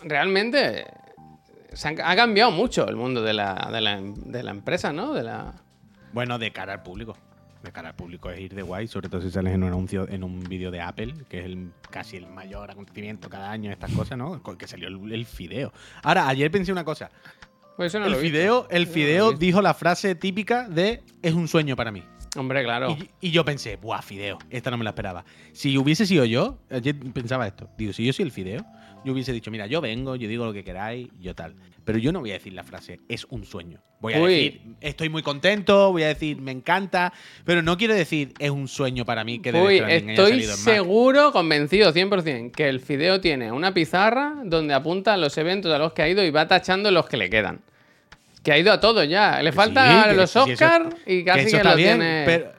[0.03, 0.86] realmente
[1.73, 5.13] se han- ha cambiado mucho el mundo de la, de la, de la empresa, ¿no?
[5.13, 5.53] De la...
[6.13, 7.17] Bueno, de cara al público.
[7.64, 10.08] De cara al público es ir de guay, sobre todo si sales en un anuncio,
[10.08, 13.91] en un vídeo de Apple, que es el, casi el mayor acontecimiento cada año, estas
[13.91, 14.41] cosas, ¿no?
[14.43, 15.74] Con que salió el, el fideo.
[16.03, 17.10] Ahora, ayer pensé una cosa.
[17.76, 18.38] Pues eso no el lo he visto.
[18.38, 22.03] fideo, el no fideo dijo la frase típica de es un sueño para mí.
[22.36, 22.91] Hombre, claro.
[22.91, 25.26] Y, y yo pensé, buah, fideo, esta no me la esperaba.
[25.53, 28.66] Si hubiese sido yo, ayer pensaba esto, digo, si yo soy el fideo,
[29.06, 31.54] yo hubiese dicho, mira, yo vengo, yo digo lo que queráis, yo tal.
[31.86, 33.82] Pero yo no voy a decir la frase, es un sueño.
[34.02, 34.34] Voy a Uy.
[34.34, 37.14] decir, estoy muy contento, voy a decir, me encanta,
[37.45, 41.93] pero no quiero decir, es un sueño para mí que Uy, haya estoy seguro, convencido
[41.93, 46.10] 100%, que el Fideo tiene una pizarra donde apunta los eventos a los que ha
[46.10, 47.62] ido y va tachando los que le quedan.
[48.43, 49.41] Que ha ido a todos ya.
[49.41, 51.76] Le Que falta sí, que- los que sí, eso- Oscar y casi que, está lo
[51.76, 52.24] bien, tiene.
[52.26, 52.52] pero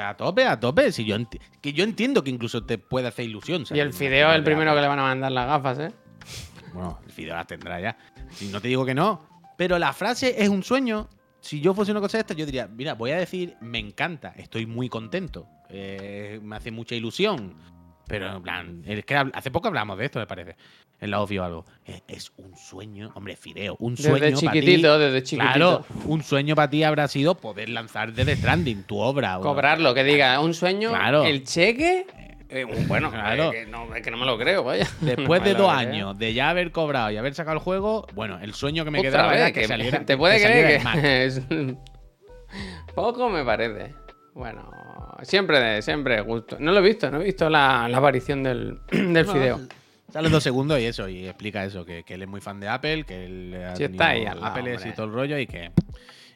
[0.00, 0.92] a tope, a tope.
[0.92, 1.16] Si yo
[1.60, 3.64] que yo entiendo que incluso te puede hacer ilusión.
[3.70, 5.92] y el Fideo es el primero que le van a mandar las gafas, ¿eh?
[6.72, 7.96] Bueno, el Fideo las tendrá ya.
[8.50, 9.28] No te digo que no.
[9.56, 11.08] Pero la frase es un sueño.
[11.40, 14.34] Si yo fuese una cosa de esta, yo diría, mira, voy a decir, me encanta,
[14.36, 17.56] estoy muy contento, eh, me hace mucha ilusión.
[18.10, 20.56] Pero en plan, es que hace poco hablamos de esto, me parece.
[21.00, 21.64] En la obvio algo.
[21.86, 24.46] Es, es un sueño, hombre, Fideo, un Desde sueño ti.
[24.46, 25.52] chiquitito, desde chiquitito.
[25.54, 29.38] Claro, un sueño para ti habrá sido poder lanzar desde Stranding tu obra.
[29.40, 31.24] Cobrarlo, que diga, un sueño, Claro.
[31.24, 32.04] el cheque.
[32.50, 33.52] eh, bueno, Claro.
[33.52, 34.86] eh, que, no, es que no me lo creo, vaya.
[35.00, 38.38] Después No de dos años de ya haber cobrado y haber sacado el juego, bueno,
[38.42, 40.04] el sueño que me Otra quedaba vez, era que, que saliera.
[40.04, 40.82] te puede que creer
[41.48, 41.76] que
[42.94, 43.94] poco me parece.
[44.34, 44.68] Bueno,
[45.22, 46.56] siempre siempre gusto.
[46.60, 49.60] No lo he visto, no he visto la, la aparición del, del No, fideo.
[50.12, 52.68] Sale dos segundos y eso, y explica eso, que, que él es muy fan de
[52.68, 55.38] Apple, que él ha Sí, está tenido ahí al lado, Apple y todo el rollo
[55.38, 55.70] y que,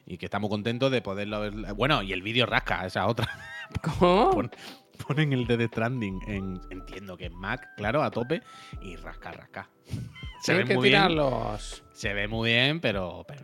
[0.06, 1.52] y que estamos contentos de poderlo ver.
[1.74, 3.28] Bueno, y el vídeo rasca, esa otra.
[3.98, 4.30] ¿Cómo?
[4.32, 4.50] Pon-
[5.08, 8.42] ponen el de The Stranding en, entiendo que en Mac, claro, a tope,
[8.80, 9.68] y rasca, rasca.
[10.40, 11.00] Se ve que muy bien.
[11.00, 11.82] tirar los.
[11.92, 13.42] Se ve muy bien, pero, pero,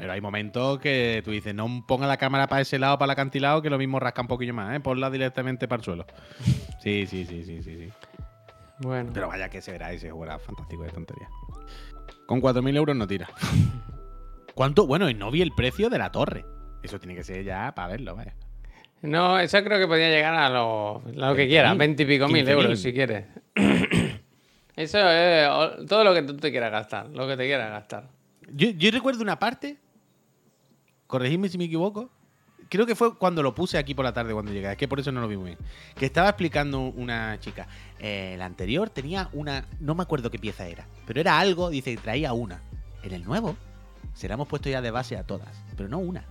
[0.00, 3.12] Pero hay momentos que tú dices, no ponga la cámara para ese lado, para el
[3.12, 4.80] acantilado, que lo mismo rasca un poquillo más, ¿eh?
[4.80, 6.06] Ponla directamente para el suelo.
[6.80, 7.92] Sí, sí, sí, sí, sí, sí.
[8.78, 9.10] Bueno.
[9.12, 11.28] Pero vaya que se verá ese juego era fantástico de tontería.
[12.24, 13.28] Con 4.000 euros no tira.
[14.54, 14.86] ¿Cuánto?
[14.86, 16.46] Bueno, y no vi el precio de la torre.
[16.82, 18.34] Eso tiene que ser ya para verlo, vaya.
[19.02, 22.46] No, eso creo que podía llegar a lo, lo que quieras, 20 y pico mil
[22.46, 22.50] 15.000.
[22.50, 23.26] euros si quieres.
[24.76, 28.08] Eso es todo lo que tú te quieras gastar, lo que te quieras gastar.
[28.52, 29.76] Yo, yo recuerdo una parte,
[31.10, 32.08] corregidme si me equivoco,
[32.70, 35.00] creo que fue cuando lo puse aquí por la tarde cuando llegué, es que por
[35.00, 35.58] eso no lo vi muy bien.
[35.96, 37.66] Que estaba explicando una chica,
[37.98, 41.94] eh, el anterior tenía una, no me acuerdo qué pieza era, pero era algo, dice,
[41.94, 42.62] que traía una.
[43.02, 43.56] En el nuevo,
[44.14, 46.24] se la hemos puesto ya de base a todas, pero no una,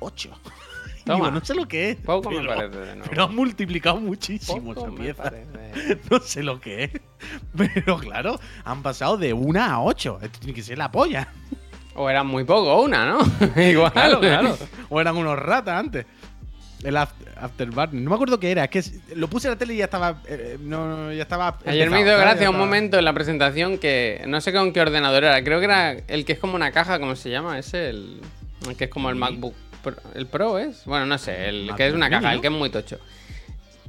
[0.00, 0.30] ocho.
[1.06, 1.26] Toma.
[1.26, 1.96] digo, no sé lo que es.
[1.98, 3.08] Poco me pero, parece de nuevo.
[3.08, 5.22] pero han multiplicado muchísimo Poco esa me pieza.
[5.22, 6.00] parece.
[6.10, 6.90] No sé lo que es.
[7.56, 10.18] Pero claro, han pasado de una a ocho.
[10.20, 11.32] Esto tiene que ser la polla.
[11.96, 13.18] O era muy poco, una, ¿no?
[13.62, 13.92] Igual.
[13.92, 14.58] Claro, claro.
[14.90, 16.06] O eran unos ratas antes.
[16.84, 17.08] El af-
[17.40, 17.94] Afterburner.
[18.00, 18.64] No me acuerdo qué era.
[18.64, 18.82] Es que
[19.16, 20.20] lo puse en la tele y ya estaba.
[20.28, 21.58] eh, no, ya estaba.
[21.66, 22.20] Ayer me ¿sabes?
[22.20, 25.42] gracia un momento en la presentación que no sé con qué ordenador era.
[25.42, 27.58] Creo que era el que es como una caja, ¿cómo se llama?
[27.58, 28.20] Ese, el,
[28.68, 29.16] el que es como el.
[29.16, 29.54] MacBook.
[29.82, 30.84] Pro- ¿El Pro es?
[30.84, 32.40] Bueno, no sé, el que es una caja, el ¿no?
[32.42, 32.98] que es muy tocho.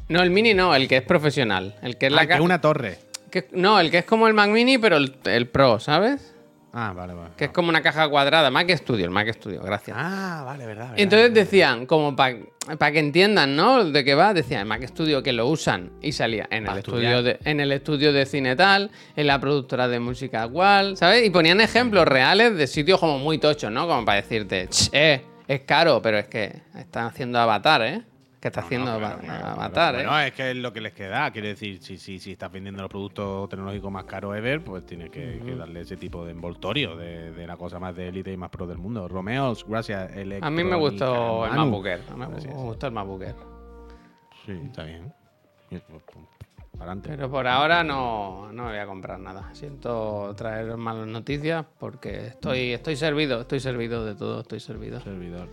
[0.08, 1.76] No, el mini no, el que es profesional.
[1.82, 2.42] El que es Ah, la que caja.
[2.42, 3.00] una torre.
[3.32, 6.34] que- no, el que es como el Mac Mini, pero el, el Pro, ¿sabes?
[6.80, 7.32] Ah, vale, vale.
[7.36, 8.52] Que es como una caja cuadrada.
[8.52, 9.98] Mac Studio, el Mac Studio, gracias.
[10.00, 10.90] Ah, vale, verdad.
[10.90, 11.44] verdad, entonces verdad.
[11.44, 13.84] decían, como para que entiendan, ¿no?
[13.84, 17.40] De qué va, decían Mac Studio que lo usan y salía en el, estudio de,
[17.46, 21.26] en el estudio de cine tal, en la productora de música cual, ¿sabes?
[21.26, 23.88] Y ponían ejemplos reales de sitios como muy tochos, ¿no?
[23.88, 28.04] Como para decirte, "Ch, eh, es caro, pero es que están haciendo Avatar, ¿eh?
[28.40, 29.98] Que está No, haciendo no, claro, Ava- claro, Avatar, claro.
[30.00, 30.04] ¿eh?
[30.06, 31.32] Bueno, es que es lo que les queda.
[31.32, 35.10] Quiere decir, si, si, si estás vendiendo los productos tecnológicos más caros ever, pues tienes
[35.10, 38.38] que, que darle ese tipo de envoltorio de, de la cosa más de élite y
[38.38, 39.08] más pro del mundo.
[39.08, 40.12] Romeos, gracias.
[40.42, 41.64] A mí me gustó el Manu.
[41.66, 42.02] MacBook Air.
[42.12, 43.36] A mí me gustó el MacBook Air.
[44.46, 45.12] Sí, está bien.
[45.70, 46.26] Pues, pues,
[46.80, 47.10] Adelante.
[47.10, 49.50] Pero por ahora no, no me voy a comprar nada.
[49.54, 55.02] Siento traer malas noticias porque estoy, estoy servido, estoy servido de todo, estoy servido.
[55.02, 55.50] Servidor.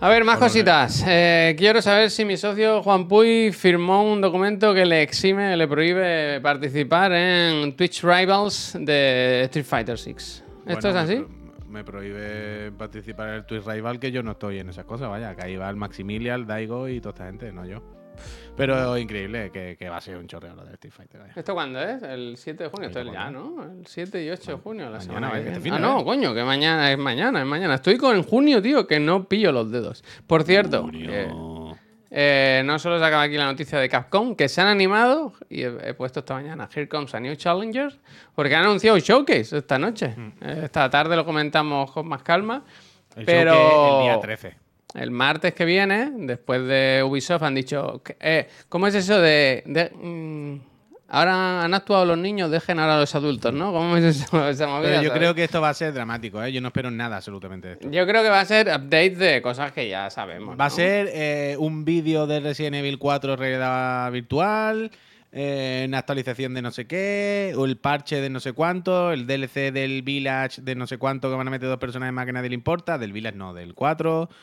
[0.00, 1.04] A ver, más cositas.
[1.08, 5.66] Eh, quiero saber si mi socio Juan Puy firmó un documento que le exime, le
[5.66, 10.12] prohíbe participar en Twitch Rivals de Street Fighter VI.
[10.12, 11.24] ¿Esto Bueno, es así?
[11.68, 15.34] Me, prohíbe participar en el Twitch Rival que yo no estoy en esas cosas, vaya.
[15.34, 17.82] Que ahí va el Maximilian, el Daigo y toda esta gente, no yo.
[18.56, 21.32] Pero increíble que, que va a ser un chorreo lo de Street Fighter, vaya.
[21.36, 22.02] ¿Esto cuándo es?
[22.02, 22.88] El 7 de junio.
[22.88, 23.62] Esto es ya, ¿no?
[23.62, 25.62] El 7 y 8 de junio, la semana que este viene.
[25.62, 26.04] fin Ah, no, ¿eh?
[26.04, 27.74] coño, que mañana es mañana, es mañana.
[27.76, 30.02] Estoy con junio, tío, que no pillo los dedos.
[30.26, 31.30] Por cierto, eh,
[32.10, 35.62] eh, no solo se acaba aquí la noticia de Capcom, que se han animado, y
[35.62, 37.96] he, he puesto esta mañana, Here Comes a New Challenger,
[38.34, 40.14] porque han anunciado un showcase esta noche.
[40.40, 42.64] Eh, esta tarde lo comentamos con más calma.
[43.14, 44.67] El pero el día 13.
[44.98, 49.62] El martes que viene, después de Ubisoft, han dicho, que- eh, ¿cómo es eso de...
[49.66, 50.60] de, mm,
[51.10, 53.72] ahora han actuado los niños, dejen ahora a los adultos, ¿no?
[53.72, 54.82] ¿Cómo es eso, esa movida?
[54.90, 55.18] Pero yo ¿sabes?
[55.20, 56.52] creo que esto va a ser dramático, ¿eh?
[56.52, 57.90] Yo no espero nada absolutamente de esto.
[57.90, 60.58] Yo creo que va a ser update de cosas que ya sabemos.
[60.60, 64.90] Va a ser eh, un vídeo de Resident Evil 4 realidad virtual,
[65.32, 69.26] eh, una actualización de no sé qué, o el parche de no sé cuánto, el
[69.26, 72.32] DLC del Village de no sé cuánto que van a meter dos personajes más que
[72.32, 74.34] nadie le importa, del Village no, del 4, eh,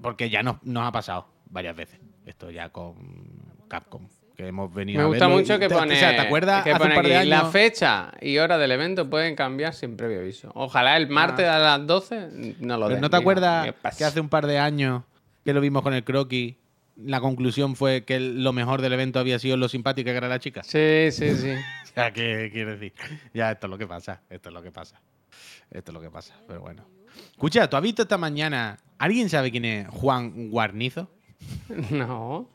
[0.00, 2.00] porque ya nos, nos ha pasado varias veces.
[2.26, 2.94] Esto ya con
[3.68, 6.64] Capcom, que hemos venido Me a gusta verlo mucho que pone, o sea, ¿te acuerdas
[6.64, 10.50] que pone aquí, la fecha y hora del evento pueden cambiar sin previo aviso.
[10.54, 13.00] Ojalá el martes a las 12 no lo den.
[13.00, 15.02] ¿No te acuerdas que hace un par de años
[15.44, 16.56] que lo vimos con el croquis?
[16.96, 20.38] La conclusión fue que lo mejor del evento había sido lo simpática que era la
[20.38, 20.62] chica.
[20.62, 21.52] Sí, sí, sí.
[21.82, 22.94] O sea, ¿qué quiero decir?
[23.34, 24.22] Ya, esto es lo que pasa.
[24.30, 25.02] Esto es lo que pasa.
[25.70, 26.34] Esto es lo que pasa.
[26.46, 26.86] Pero bueno.
[27.32, 28.78] Escucha, ¿tú has visto esta mañana?
[28.98, 31.10] ¿Alguien sabe quién es Juan Guarnizo?
[31.90, 32.48] no,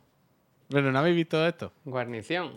[0.70, 1.74] Pero no habéis visto esto.
[1.86, 2.52] guarnición.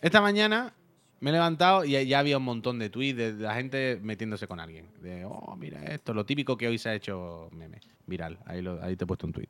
[0.00, 0.72] Esta mañana
[1.20, 4.58] me he levantado y ya había un montón de tweets de la gente metiéndose con
[4.58, 4.88] alguien.
[5.00, 8.38] De, oh, mira esto, lo típico que hoy se ha hecho meme, viral.
[8.46, 9.48] Ahí, lo- ahí te he puesto un tweet.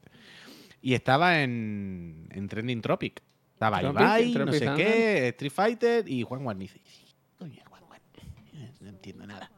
[0.82, 3.22] Y estaba en, en Trending Tropic.
[3.52, 6.76] Estaba Tropic, Ibai, no sé qué, Street Fighter y Juan Guarnizo.
[6.78, 7.06] Y dije,
[7.38, 8.74] Coño, Juan Guarnizo.
[8.80, 9.50] No entiendo nada.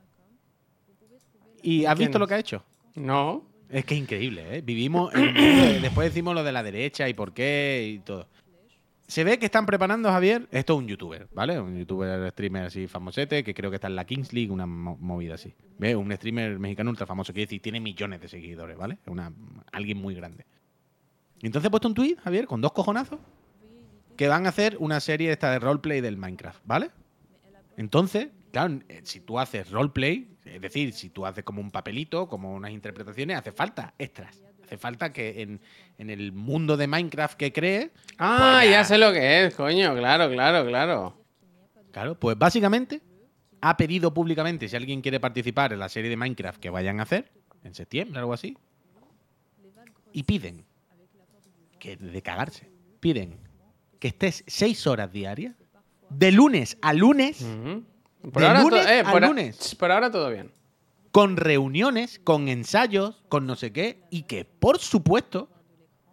[1.62, 2.64] ¿Y has ¿Quién visto lo que ha hecho?
[2.94, 3.44] No.
[3.68, 4.60] Es que es increíble, ¿eh?
[4.60, 8.28] Vivimos en Después decimos lo de la derecha y por qué y todo.
[9.06, 10.46] Se ve que están preparando, Javier.
[10.50, 11.58] Esto es un youtuber, ¿vale?
[11.60, 14.96] Un youtuber streamer así famosete, que creo que está en la Kings League, una mo-
[15.00, 15.54] movida así.
[15.78, 15.96] ¿Ves?
[15.96, 18.98] Un streamer mexicano ultra famoso, quiere decir, tiene millones de seguidores, ¿vale?
[19.04, 19.32] Es Una,
[19.70, 20.46] alguien muy grande.
[21.40, 23.18] Y entonces he puesto un tweet, Javier, con dos cojonazos,
[24.16, 26.90] que van a hacer una serie esta de roleplay del Minecraft, ¿vale?
[27.76, 32.28] Entonces, claro, eh, si tú haces roleplay, es decir, si tú haces como un papelito,
[32.28, 34.42] como unas interpretaciones, hace falta extras.
[34.64, 35.61] Hace falta que en,
[35.98, 38.84] en el mundo de Minecraft que crees, Ah, Pues ya ya.
[38.84, 41.16] sé lo que es, coño, claro, claro, claro.
[41.90, 43.00] claro, pues básicamente
[43.61, 47.03] ha pedido públicamente si alguien quiere participar en la serie de Minecraft que vayan a
[47.05, 47.30] hacer
[47.64, 48.57] en septiembre, algo así.
[50.12, 50.64] Y piden
[51.78, 53.38] que de cagarse, piden
[53.98, 55.55] que estés seis horas diarias,
[56.11, 57.46] de lunes a lunes,
[58.23, 58.39] Ujú.
[58.41, 59.75] De ahora lunes eh, por a- lunes.
[59.75, 60.51] por ahora todo bien.
[61.11, 65.49] con reuniones, con ensayos, con no sé qué, y que por supuesto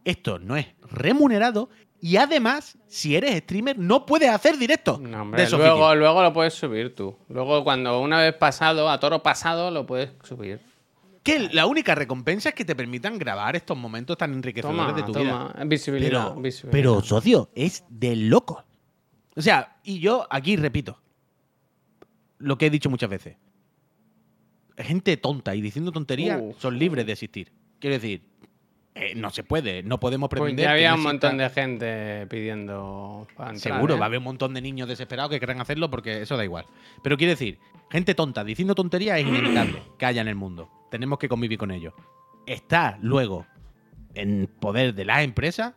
[0.03, 1.69] esto no es remunerado
[2.01, 6.31] y además, si eres streamer, no puedes hacer directo No, hombre, de luego, luego lo
[6.31, 7.17] puedes subir tú.
[7.27, 10.61] Luego, cuando una vez pasado, a toro pasado, lo puedes subir.
[11.23, 15.03] Que la única recompensa es que te permitan grabar estos momentos tan enriquecedores Toma, de
[15.03, 15.51] tu vida.
[15.53, 15.65] toma.
[15.65, 16.71] Visibilidad, Pero, visibilidad.
[16.71, 18.63] pero, socio, es de loco.
[19.35, 21.01] O sea, y yo aquí repito
[22.39, 23.37] lo que he dicho muchas veces.
[24.77, 26.55] Gente tonta y diciendo tonterías Uh.
[26.57, 27.51] son libres de existir.
[27.79, 28.23] Quiero decir,
[28.95, 30.63] eh, no se puede, no podemos Pues pretender.
[30.65, 33.99] ya que había un montón de gente pidiendo para entrar, Seguro, ¿eh?
[33.99, 36.65] va a haber un montón de niños desesperados que quieran hacerlo porque eso da igual.
[37.03, 37.59] Pero quiero decir,
[37.91, 40.69] gente tonta diciendo tonterías es inevitable que haya en el mundo.
[40.89, 41.93] Tenemos que convivir con ellos.
[42.45, 43.45] Está luego
[44.15, 45.73] en poder de las empresas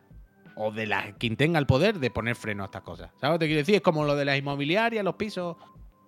[0.55, 3.11] o de la, quien tenga el poder de poner freno a estas cosas.
[3.19, 3.75] ¿Sabes lo que te quiero decir?
[3.75, 5.57] Es como lo de las inmobiliarias, los pisos.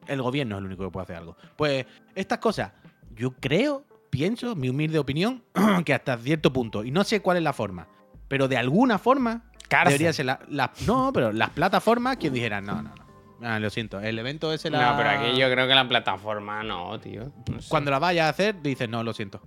[0.07, 1.35] El gobierno es el único que puede hacer algo.
[1.55, 1.85] Pues
[2.15, 2.71] estas cosas,
[3.15, 5.43] yo creo, pienso, mi humilde opinión,
[5.85, 7.87] que hasta cierto punto, y no sé cuál es la forma,
[8.27, 9.93] pero de alguna forma Cárcel.
[9.93, 13.05] debería ser la, la- No, pero las plataformas que dijeran, no, no, no.
[13.41, 14.91] Ah, lo siento, el evento ese la.
[14.91, 17.31] No, pero aquí yo creo que la plataforma no, tío.
[17.51, 17.67] No sé.
[17.69, 19.41] Cuando la vayas a hacer, dices, no, lo siento.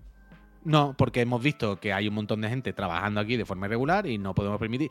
[0.64, 4.06] No, porque hemos visto que hay un montón de gente trabajando aquí de forma irregular
[4.06, 4.90] y no podemos permitir.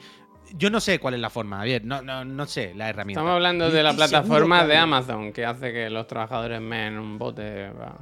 [0.55, 1.83] Yo no sé cuál es la forma, Javier.
[1.85, 3.19] No, no, no sé la herramienta.
[3.21, 7.17] Estamos hablando de la plataforma que de Amazon que hace que los trabajadores meen un
[7.17, 7.69] bote.
[7.69, 7.95] va,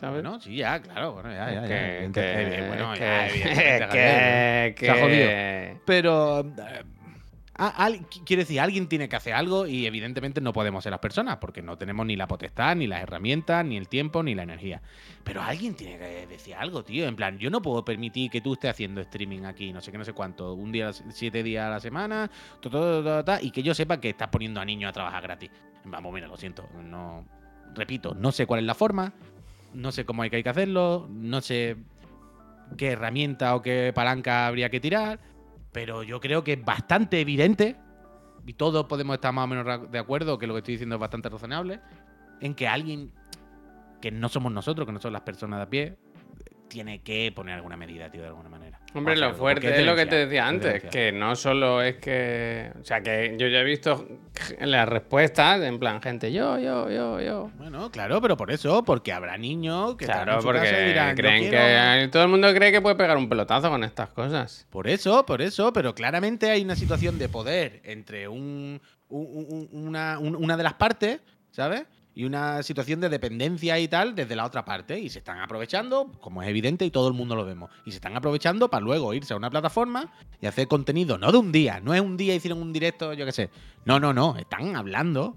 [0.00, 0.22] ¿Sabes?
[0.22, 1.12] Bueno, sí, ya, claro.
[1.12, 1.66] Bueno, ya, ya, ya.
[1.68, 4.74] que, eh, bueno, ya, evidentemente, Javier.
[4.74, 5.28] que, Se ha jodido.
[5.28, 6.44] que- Pero.
[7.52, 10.82] Eh, a- al- qu- quiero decir, alguien tiene que hacer algo y evidentemente no podemos
[10.82, 14.22] ser las personas porque no tenemos ni la potestad, ni las herramientas, ni el tiempo,
[14.22, 14.82] ni la energía.
[15.24, 17.06] Pero alguien tiene que decir algo, tío.
[17.06, 19.98] En plan, yo no puedo permitir que tú estés haciendo streaming aquí, no sé qué,
[19.98, 22.30] no sé cuánto, un día, siete días a la semana,
[23.40, 25.50] y que yo sepa que estás poniendo a niños a trabajar gratis.
[25.84, 26.68] Vamos, mira, lo siento.
[26.82, 27.24] No,
[27.74, 29.12] repito, no sé cuál es la forma,
[29.74, 31.76] no sé cómo hay que hacerlo, no sé
[32.76, 35.18] qué herramienta o qué palanca habría que tirar.
[35.72, 37.76] Pero yo creo que es bastante evidente,
[38.46, 41.00] y todos podemos estar más o menos de acuerdo que lo que estoy diciendo es
[41.00, 41.80] bastante razonable,
[42.40, 43.12] en que alguien
[44.00, 45.98] que no somos nosotros, que no son las personas de a pie,
[46.72, 48.80] tiene que poner alguna medida, tío, de alguna manera.
[48.94, 51.82] Hombre, O sea, lo fuerte es lo que te decía es antes, que no solo
[51.82, 52.70] es que.
[52.80, 54.06] O sea, que yo ya he visto
[54.60, 57.50] las respuestas, en plan, gente, yo, yo, yo, yo.
[57.58, 61.48] Bueno, claro, pero por eso, porque habrá niños que Claro, en porque dirán, "Yo creen
[61.50, 62.02] quiero-".
[62.02, 62.08] que.
[62.08, 64.66] Todo el mundo cree que puede pegar un pelotazo con estas cosas.
[64.70, 69.86] Por eso, por eso, pero claramente hay una situación de poder entre un, un- un-
[69.86, 71.20] una, un- una de las partes,
[71.50, 71.84] ¿sabes?
[72.14, 74.98] Y una situación de dependencia y tal desde la otra parte.
[74.98, 77.70] Y se están aprovechando, como es evidente y todo el mundo lo vemos.
[77.86, 81.38] Y se están aprovechando para luego irse a una plataforma y hacer contenido, no de
[81.38, 83.50] un día, no es un día hicieron un directo, yo qué sé.
[83.84, 85.36] No, no, no, están hablando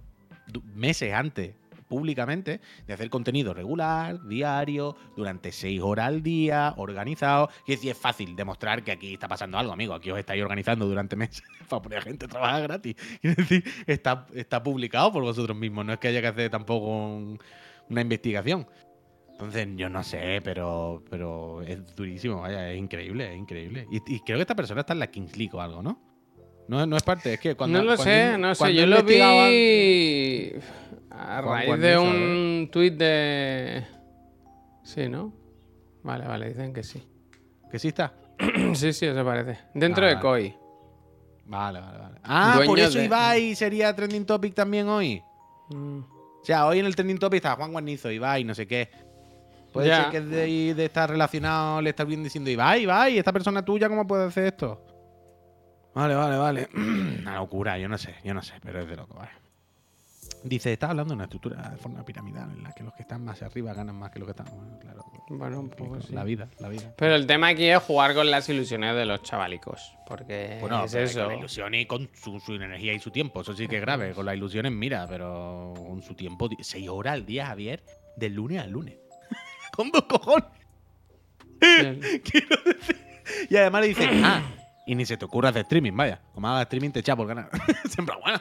[0.75, 1.55] meses antes
[1.87, 7.49] públicamente de hacer contenido regular, diario, durante seis horas al día, organizado.
[7.67, 9.93] Y es decir, es fácil demostrar que aquí está pasando algo, amigo.
[9.93, 12.95] Aquí os estáis organizando durante meses para poner a gente a trabajar gratis.
[13.21, 15.85] Es decir, está, está publicado por vosotros mismos.
[15.85, 17.39] No es que haya que hacer tampoco un-
[17.89, 18.67] una investigación.
[19.31, 23.85] Entonces, yo no sé, pero, pero es durísimo, vaya, es increíble, es increíble.
[23.91, 25.99] Y, y creo que esta persona está en la Kings League o algo, ¿no?
[26.69, 27.77] No, no es parte, es que cuando.
[27.77, 28.73] no lo cuando sé, no sé.
[28.73, 30.53] Yo lo vi
[31.17, 33.85] a Juan raíz de un tuit de.
[34.83, 35.33] Sí, ¿no?
[36.03, 37.03] Vale, vale, dicen que sí.
[37.71, 38.13] Que sí está.
[38.73, 39.57] sí, sí, eso parece.
[39.73, 40.21] Dentro Ah, de vale.
[40.23, 40.55] COI.
[41.47, 42.19] Vale, vale, vale.
[42.23, 45.21] Ah, por eso de- Ibai sería trending topic también hoy.
[45.69, 45.99] Mm.
[45.99, 48.89] O sea, hoy en el trending topic está Juan Guarnizo, Ibai, no sé qué.
[49.73, 50.03] Puede Ya.
[50.03, 50.21] ser que
[50.75, 54.45] de estar relacionado le estás bien diciendo Ibai, Ibai, esta persona tuya, ¿cómo puede hacer
[54.45, 54.81] esto?
[55.93, 56.69] Vale, vale, vale.
[57.21, 59.31] Una locura, yo no sé, yo no sé, pero es de loco, vale.
[60.45, 63.23] Dice, estás hablando de una estructura de forma piramidal en la que los que están
[63.25, 64.45] más arriba ganan más que los que están.
[64.55, 65.03] Bueno, claro.
[65.27, 66.13] Bueno, un poco sí.
[66.13, 66.93] La vida, la vida.
[66.95, 69.95] Pero el tema aquí es jugar con las ilusiones de los chavalicos.
[70.05, 71.21] Porque Bueno, es eso.
[71.21, 73.41] con la ilusión y con su, su energía y su tiempo.
[73.41, 74.13] Eso sí que es grave.
[74.13, 76.47] Con las ilusiones, mira, pero con su tiempo.
[76.61, 77.83] Seis horas al día, Javier,
[78.15, 78.95] de lunes a lunes.
[79.75, 80.45] con dos cojones.
[81.59, 83.01] Quiero decir.
[83.49, 84.43] Y además le dicen, ah,
[84.85, 86.21] y ni se te ocurra hacer streaming, vaya.
[86.33, 87.49] Como hagas streaming, te echa por ganar.
[87.89, 88.39] Siempre bueno.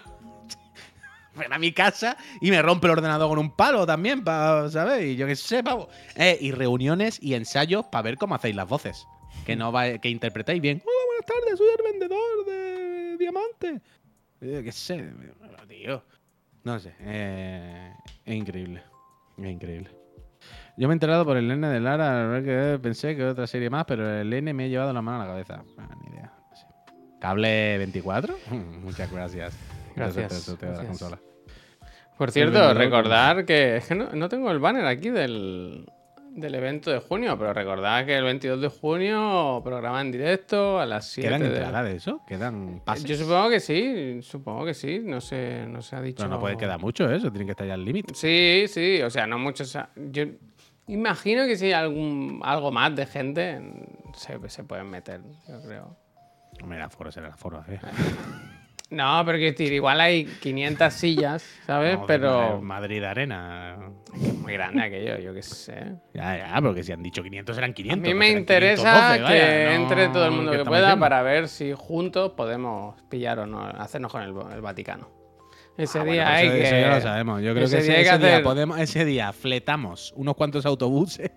[1.36, 5.04] Ven a mi casa y me rompe el ordenador con un palo también, pa, ¿sabes?
[5.04, 5.88] Y yo qué sé, pavo.
[6.16, 9.06] Eh, y reuniones y ensayos para ver cómo hacéis las voces.
[9.44, 10.82] Que no va, que interpretáis bien.
[10.84, 13.82] Hola, buenas tardes, soy el vendedor de diamantes.
[14.40, 15.10] Yo qué sé,
[15.68, 16.02] tío.
[16.62, 17.92] No sé, eh,
[18.24, 18.82] es increíble.
[19.36, 19.90] Es increíble.
[20.76, 23.84] Yo me he enterado por el N de Lara, que pensé que otra serie más,
[23.84, 25.62] pero el N me ha llevado la mano a la cabeza.
[25.78, 26.32] Ah, ni idea.
[26.50, 26.66] no sé.
[27.20, 28.36] Cable 24.
[28.82, 29.54] Muchas gracias.
[29.96, 30.98] Gracias, Ese sorteo de la gracias.
[31.00, 31.22] consola.
[32.18, 33.76] Por Sí, cierto, vendedor, recordar que.
[33.76, 35.84] Es que no, no tengo el banner aquí del,
[36.30, 40.86] del evento de junio, pero recordad que el 22 de junio programa en directo a
[40.86, 41.28] las 7.
[41.28, 42.20] ¿Quedan de- entradas de eso?
[42.26, 43.04] ¿Quedan pases?
[43.04, 45.00] Yo supongo que sí, supongo que sí.
[45.04, 46.18] No sé, no se ha dicho.
[46.18, 48.14] Pero no puede quedar mucho eso, tiene que estar ya al límite.
[48.14, 49.76] Sí, sí, o sea, no muchos.
[49.96, 50.24] Yo
[50.86, 53.60] imagino que si hay algún, algo más de gente,
[54.14, 55.96] se, se pueden meter, yo creo.
[56.62, 57.80] Hombre, el aforo será el aforo, eh.
[58.90, 61.98] No, pero quiero decir, igual hay 500 sillas, ¿sabes?
[61.98, 63.78] No, pero Madrid Arena.
[64.14, 65.94] es muy grande aquello, yo qué sé.
[66.12, 68.02] Ya, ya, porque si han dicho 500 eran A 500.
[68.02, 70.64] mí no me serán interesa 512, que vaya, no, entre todo el mundo ¿qué que
[70.64, 71.00] pueda diciendo?
[71.00, 75.08] para ver si juntos podemos pillar o no, hacernos con el, el Vaticano.
[75.76, 76.62] Ese Ah, día bueno, hay eso, que.
[76.62, 77.42] eso ya lo sabemos.
[77.42, 80.12] Yo creo ese que día ese, hay que ese día hacer- podemos, ese día fletamos
[80.14, 81.32] unos cuantos autobuses,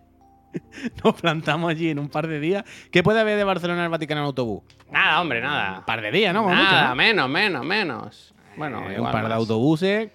[1.03, 2.63] nos plantamos allí en un par de días.
[2.91, 4.63] ¿Qué puede haber de Barcelona al Vaticano en autobús?
[4.91, 5.79] Nada, hombre, nada.
[5.79, 6.43] Un par de días, ¿no?
[6.43, 6.95] Como Nada, mucho, ¿no?
[6.95, 8.33] menos, menos, menos.
[8.55, 10.11] Bueno, Eh, un par de autobuses,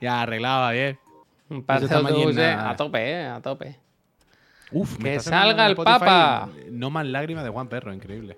[0.00, 0.98] ya arreglado, Javier.
[1.50, 3.78] Un par de autobuses a tope, eh, a tope.
[4.70, 6.48] Uf, Que salga el Spotify Papa.
[6.70, 8.36] No más lágrimas de Juan Perro, increíble.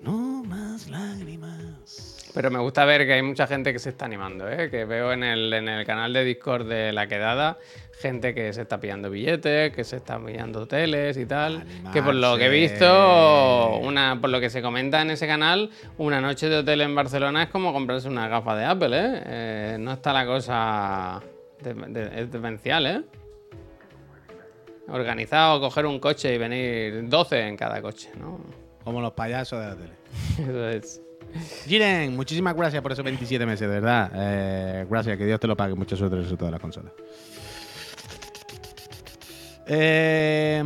[0.00, 2.21] No más lágrimas.
[2.34, 4.70] Pero me gusta ver que hay mucha gente que se está animando, ¿eh?
[4.70, 7.58] Que veo en el, en el canal de Discord de La Quedada
[8.00, 11.64] gente que se está pillando billetes, que se está pillando hoteles y tal.
[11.92, 15.70] Que por lo que he visto, una, por lo que se comenta en ese canal,
[15.98, 19.22] una noche de hotel en Barcelona es como comprarse una gafa de Apple, ¿eh?
[19.26, 21.22] Eh, no está la cosa...
[21.60, 23.02] de- de- es demencial, ¿eh?
[24.88, 28.40] Organizado, coger un coche y venir 12 en cada coche, ¿no?
[28.82, 29.92] Como los payasos de la tele.
[30.50, 31.02] Eso es.
[31.66, 34.10] Jiren, muchísimas gracias por esos 27 meses, de verdad.
[34.14, 35.74] Eh, gracias, que Dios te lo pague.
[35.74, 36.92] Mucha suerte en todas las consolas.
[39.66, 40.62] Eh,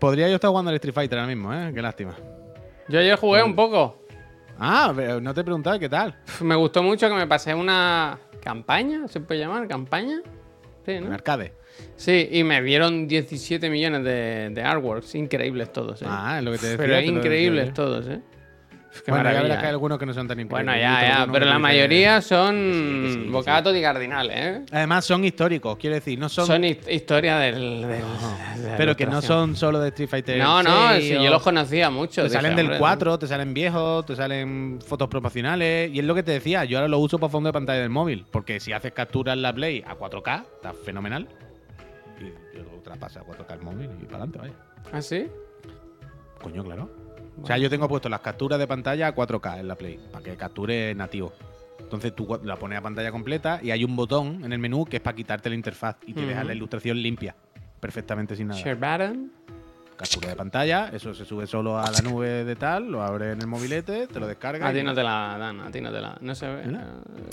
[0.00, 1.70] podría yo estar jugando al Street Fighter ahora mismo, ¿eh?
[1.74, 2.14] Qué lástima.
[2.88, 3.98] Yo ayer jugué un poco.
[4.58, 6.16] Ah, pero no te he preguntado qué tal.
[6.40, 9.66] Me gustó mucho que me pasé una campaña, ¿se puede llamar?
[9.68, 10.20] ¿Campaña?
[10.84, 11.14] Sí, En ¿no?
[11.14, 11.52] arcade.
[11.96, 15.14] Sí, y me dieron 17 millones de, de artworks.
[15.14, 16.06] Increíbles todos, ¿eh?
[16.08, 16.78] Ah, es lo que te decía.
[16.84, 18.20] Pero te increíbles todos, ¿eh?
[19.04, 19.68] Qué Bueno, ya que hay ¿eh?
[19.68, 20.66] algunos que no son tan increíbles.
[20.66, 21.32] Bueno, ya, ya.
[21.32, 23.30] Pero la mayoría son sí, sí, que sí.
[23.30, 24.62] bocatos y cardinales, ¿eh?
[24.70, 26.46] Además, son históricos, quiero decir, no son.
[26.46, 27.54] Son, his- historia del.
[27.54, 30.38] del- de la pero que no son solo de Street Fighter.
[30.38, 32.22] No, no, 6 sí, o- yo los conocía mucho.
[32.22, 35.90] Te dije, salen del hombre, 4, te salen viejos, te salen fotos promocionales.
[35.92, 37.90] Y es lo que te decía, yo ahora lo uso para fondo de pantalla del
[37.90, 38.26] móvil.
[38.30, 41.26] Porque si haces captura en la Play a 4K, está fenomenal.
[42.20, 44.52] Y yo lo traspaso a 4K el móvil y para adelante, vaya.
[44.92, 45.28] ¿Ah, sí?
[46.42, 46.90] Coño, claro.
[47.40, 50.24] O sea, yo tengo puesto las capturas de pantalla a 4K en la Play, para
[50.24, 51.32] que capture nativo.
[51.80, 54.96] Entonces tú la pones a pantalla completa y hay un botón en el menú que
[54.96, 56.48] es para quitarte la interfaz y te deja Ujú.
[56.48, 57.34] la ilustración limpia,
[57.80, 58.60] perfectamente sin nada.
[58.60, 59.32] Share button.
[59.96, 63.40] Captura de pantalla, eso se sube solo a la nube de tal, lo abres en
[63.40, 64.70] el mobilete, te lo descargas.
[64.70, 66.62] A ti no te la dan, a ti no te la No se ve.
[66.64, 66.76] ¿Eh?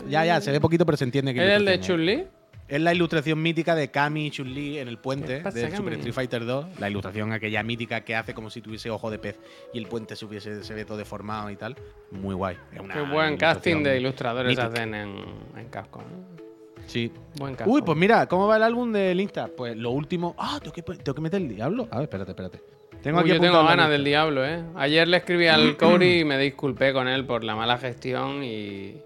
[0.08, 1.80] Ya, ya, se ve poquito, pero se entiende que ¿Es el de.
[1.80, 2.28] Chun-Li?
[2.70, 5.94] Es la ilustración mítica de Kami y Chun-Li en el puente ¿Qué pasa, del Super?
[5.94, 6.80] Street Fighter 2.
[6.80, 9.40] La ilustración aquella mítica que hace como si tuviese ojo de pez
[9.74, 11.76] y el puente se, hubiese, se ve todo deformado y tal.
[12.12, 12.58] Muy guay.
[12.72, 14.68] Es una Qué buen casting de ilustradores mítica.
[14.68, 15.16] hacen en,
[15.58, 16.04] en Capcom.
[16.04, 16.42] ¿eh?
[16.86, 17.12] Sí.
[17.40, 17.74] Buen Capcom.
[17.74, 19.48] Uy, pues mira, ¿cómo va el álbum del Insta?
[19.48, 20.36] Pues lo último.
[20.38, 21.88] Ah, tengo que, tengo que meter el diablo.
[21.90, 22.62] A ver, espérate, espérate.
[23.02, 24.62] Tengo Uy, yo tengo ganas del diablo, ¿eh?
[24.76, 29.02] Ayer le escribí al Cody y me disculpé con él por la mala gestión y,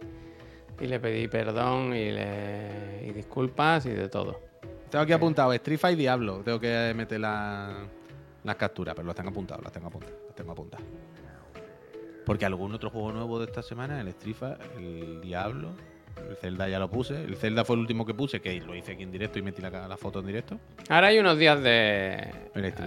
[0.80, 4.40] y le pedí perdón y, le, y disculpas y de todo.
[4.90, 6.42] Tengo aquí apuntado Street Fighter y Diablo.
[6.44, 7.86] Tengo que meter la-
[8.44, 10.86] las capturas, pero las tengo apuntadas, las tengo apuntadas, las tengo apuntadas.
[12.26, 15.70] Porque algún otro juego nuevo de esta semana, el Street Fighter, el Diablo,
[16.30, 17.22] el Zelda ya lo puse.
[17.24, 19.62] El Zelda fue el último que puse, que lo hice aquí en directo y metí
[19.62, 20.58] la, la foto en directo.
[20.90, 22.32] Ahora hay unos días de,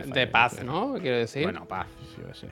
[0.07, 0.62] de paz.
[0.64, 0.95] ¿no?
[1.01, 1.43] Quiero decir.
[1.43, 1.87] Bueno, paz,
[2.18, 2.49] yo sé.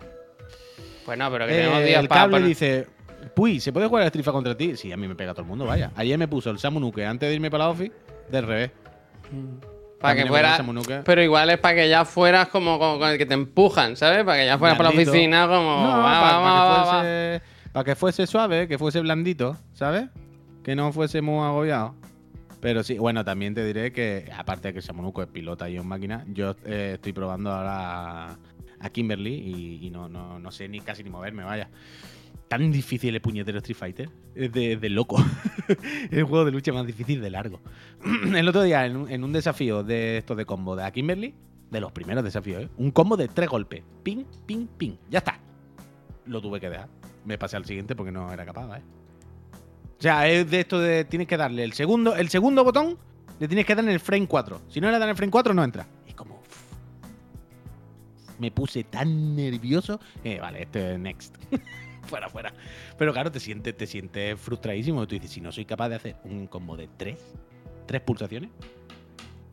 [1.06, 2.86] Bueno, pero que Eh, tenemos días el para cable poner- dice,
[3.30, 4.76] Puy, ¿se puede jugar Street Fighter contra ti?
[4.76, 5.92] Sí, a mí me pega todo el mundo, vaya.
[5.96, 7.92] Ayer me puso el Samunuke antes de irme para la office,
[8.30, 8.70] del revés.
[10.00, 10.58] Para que fuera.
[11.04, 14.24] Pero igual es para que ya fueras como, como con el que te empujan, ¿sabes?
[14.24, 15.82] Para que ya fueras para la oficina como.
[15.82, 16.84] No, va, para, va, va, que va, va.
[16.84, 20.08] fuese, pa' que fuese suave, que fuese blandito, ¿sabes?
[20.62, 21.94] Que no fuese muy agobiado.
[22.60, 25.84] Pero sí, bueno, también te diré que, aparte de que Samonuco es pilota y es
[25.84, 28.38] máquina, yo eh, estoy probando ahora a,
[28.80, 31.68] a Kimberly y, y no, no, no sé ni casi ni moverme, vaya.
[32.48, 34.10] Tan difícil el puñetero Street Fighter.
[34.34, 35.16] Es de, loco.
[35.68, 37.60] es el juego de lucha más difícil de largo.
[38.34, 41.34] el otro día, en un, desafío de estos de combo de a Kimberly,
[41.70, 42.68] de los primeros desafíos, ¿eh?
[42.76, 43.82] un combo de tres golpes.
[44.02, 44.96] Ping, ping, ping.
[45.10, 45.40] Ya está.
[46.26, 46.88] Lo tuve que dejar.
[47.24, 48.82] Me pasé al siguiente porque no era capaz, ¿eh?
[49.98, 52.98] O sea, es de esto de tienes que darle el segundo, el segundo botón,
[53.40, 54.60] le tienes que dar en el frame 4.
[54.68, 55.86] Si no le dan en el frame 4, no entra.
[56.06, 56.42] Y como.
[58.38, 60.00] Me puse tan nervioso.
[60.22, 61.36] que, vale, este es next.
[62.04, 62.52] fuera, fuera.
[62.98, 65.06] Pero claro, te sientes, te sientes frustradísimo.
[65.06, 67.18] Tú dices, si no soy capaz de hacer un combo de tres,
[67.86, 68.50] tres pulsaciones,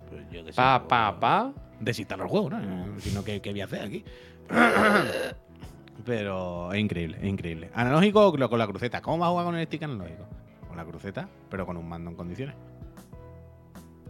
[0.09, 0.57] pues yo que sé.
[0.57, 1.53] Pa, pues, pa, pa.
[1.79, 2.99] Desinstalar el juego, ¿no?
[2.99, 4.03] Si no, ¿qué, qué voy a hacer aquí?
[6.05, 7.69] Pero es increíble, es increíble.
[7.73, 9.01] Analógico con la cruceta.
[9.01, 10.27] ¿Cómo vas a jugar con el stick analógico?
[10.67, 12.55] Con la cruceta, pero con un mando en condiciones.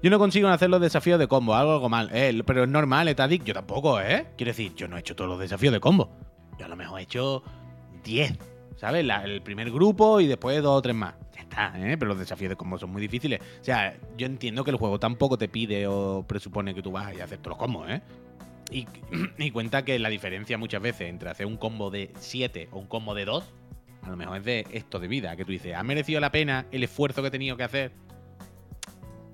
[0.03, 2.09] Yo no consigo hacer los desafíos de combo, algo, algo mal.
[2.11, 4.27] Eh, pero es normal, Etadik, yo tampoco, ¿eh?
[4.35, 6.09] Quiero decir, yo no he hecho todos los desafíos de combo.
[6.57, 7.43] Yo a lo mejor he hecho
[8.03, 8.33] 10,
[8.77, 9.05] ¿sabes?
[9.23, 11.15] El primer grupo y después dos o tres más.
[11.35, 11.97] Ya está, ¿eh?
[11.97, 13.39] Pero los desafíos de combo son muy difíciles.
[13.39, 17.05] O sea, yo entiendo que el juego tampoco te pide o presupone que tú vas
[17.05, 18.01] a hacer todos los combos, ¿eh?
[19.37, 22.87] Y, cuenta que la diferencia muchas veces entre hacer un combo de 7 o un
[22.87, 23.43] combo de 2,
[24.03, 26.65] a lo mejor es de esto de vida, que tú dices, ¿ha merecido la pena
[26.71, 27.91] el esfuerzo que he tenido que hacer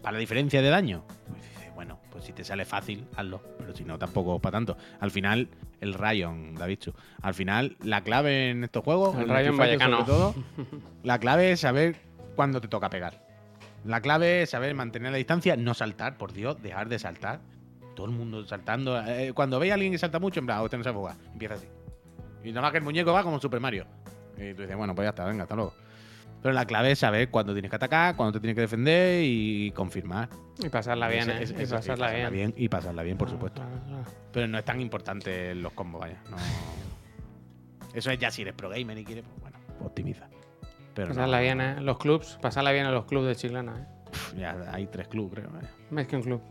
[0.02, 1.06] para la diferencia de daño?
[1.30, 1.44] Pues
[2.18, 4.76] pues si te sale fácil, hazlo, pero si no, tampoco para tanto.
[5.00, 5.50] Al final,
[5.82, 9.98] el Rayon, David Chu, al final, la clave en estos juegos, El Rayon Vallecano.
[10.06, 10.36] sobre todo,
[11.04, 11.96] la clave es saber
[12.36, 13.24] cuándo te toca pegar.
[13.86, 17.40] La clave es saber mantener la distancia, no saltar, por Dios, dejar de saltar.
[17.96, 19.00] Todo el mundo saltando.
[19.08, 21.16] Eh, cuando veis a alguien que salta mucho, en plan, "Ah, usted no sabe jugar.
[21.32, 21.68] Empieza así.
[22.44, 23.86] Y nada más que el muñeco va como Super Mario.
[24.38, 25.74] Y tú dices, bueno, pues ya está, venga, hasta luego.
[26.42, 29.72] Pero la clave es saber cuándo tienes que atacar, cuándo te tienes que defender y
[29.72, 30.30] confirmar.
[30.64, 31.38] Y pasarla bien, ¿eh?
[31.42, 32.54] ese- y pasarla bien.
[32.56, 33.62] Y pasarla bien, por supuesto.
[33.62, 34.04] Claro, claro.
[34.32, 36.22] Pero no es tan importante los combos, vaya.
[36.30, 36.38] No...
[37.94, 40.28] Eso es ya si eres pro gamer y quieres, pues bueno, optimiza.
[40.94, 41.82] Pero no, Pasarla bien, ¿eh?
[41.82, 44.38] Los clubs, pasarla bien en los clubs de Chiclana, ¿eh?
[44.40, 45.50] Ya hay tres clubes, creo.
[45.52, 45.70] vaya.
[45.92, 46.42] Más que un club.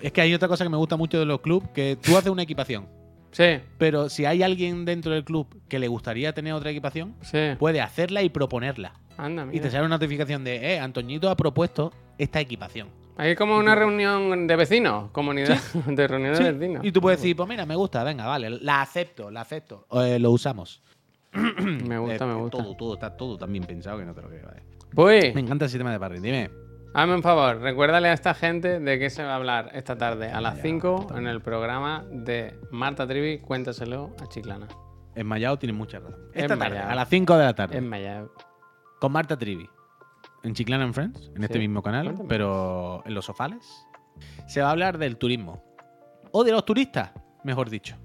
[0.00, 2.30] Es que hay otra cosa que me gusta mucho de los clubes, que tú haces
[2.30, 2.88] una equipación.
[3.32, 7.38] Sí, Pero si hay alguien dentro del club que le gustaría tener otra equipación, sí.
[7.58, 8.92] puede hacerla y proponerla.
[9.16, 12.88] Anda, Y te sale una notificación de, eh, Antoñito ha propuesto esta equipación.
[13.16, 16.84] Hay como una reunión de vecinos, comunidad de reunión Sí, de vecinos.
[16.84, 19.86] Y tú puedes decir, pues mira, me gusta, venga, vale, la acepto, la acepto.
[19.92, 20.82] Eh, lo usamos.
[21.32, 22.58] Me gusta, Eh, me gusta.
[22.58, 24.46] Todo, todo, está todo tan bien pensado que no te lo creo.
[24.46, 24.62] vale.
[24.94, 26.50] Pues, Me encanta el sistema de parring, dime.
[26.94, 30.30] hazme un favor, recuérdale a esta gente de qué se va a hablar esta tarde
[30.30, 34.68] a las 5 en el programa de Marta Trivi, cuéntaselo a Chiclana.
[35.14, 36.18] Enmayado tiene mucha razón.
[36.34, 36.90] Esta tarde, Enmayado.
[36.90, 38.24] a las 5 de la tarde, En Maya.
[39.02, 39.68] Con Marta Trivi,
[40.44, 42.28] en Chiclana and Friends, en este mismo canal, Cuéntame.
[42.28, 43.84] pero en los sofales,
[44.46, 45.60] se va a hablar del turismo.
[46.30, 47.10] O de los turistas,
[47.42, 47.96] mejor dicho.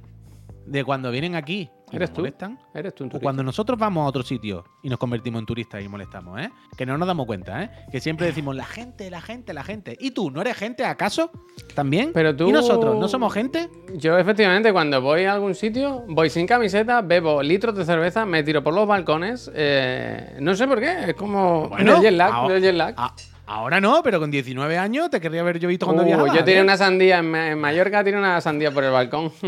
[0.66, 2.22] De cuando vienen aquí ¿Eres tú?
[2.22, 2.60] molestan.
[2.74, 5.82] Eres tú un O cuando nosotros vamos a otro sitio y nos convertimos en turistas
[5.84, 6.50] y molestamos, ¿eh?
[6.78, 7.70] Que no nos damos cuenta, ¿eh?
[7.92, 9.96] Que siempre decimos la gente, la gente, la gente.
[10.00, 11.32] ¿Y tú, no eres gente acaso?
[11.76, 12.12] ¿También?
[12.14, 13.70] Pero tú- ¿Y nosotros, no somos gente?
[13.96, 18.44] Yo efectivamente cuando voy a algún sitio, voy sin camiseta, bebo litros de cerveza, me
[18.44, 19.50] tiro por los balcones.
[19.54, 22.94] eh, no sé por qué, es como el jet lag, ahora, el jet lag.
[22.98, 23.14] a-
[23.46, 26.34] ahora no, pero con 19 años te querría haber yo visto cuando Uh, viajaba.
[26.36, 26.64] yo tiré ¿eh?
[26.64, 29.32] una sandía en, Ma- en Mallorca, tiré una sandía por el balcón.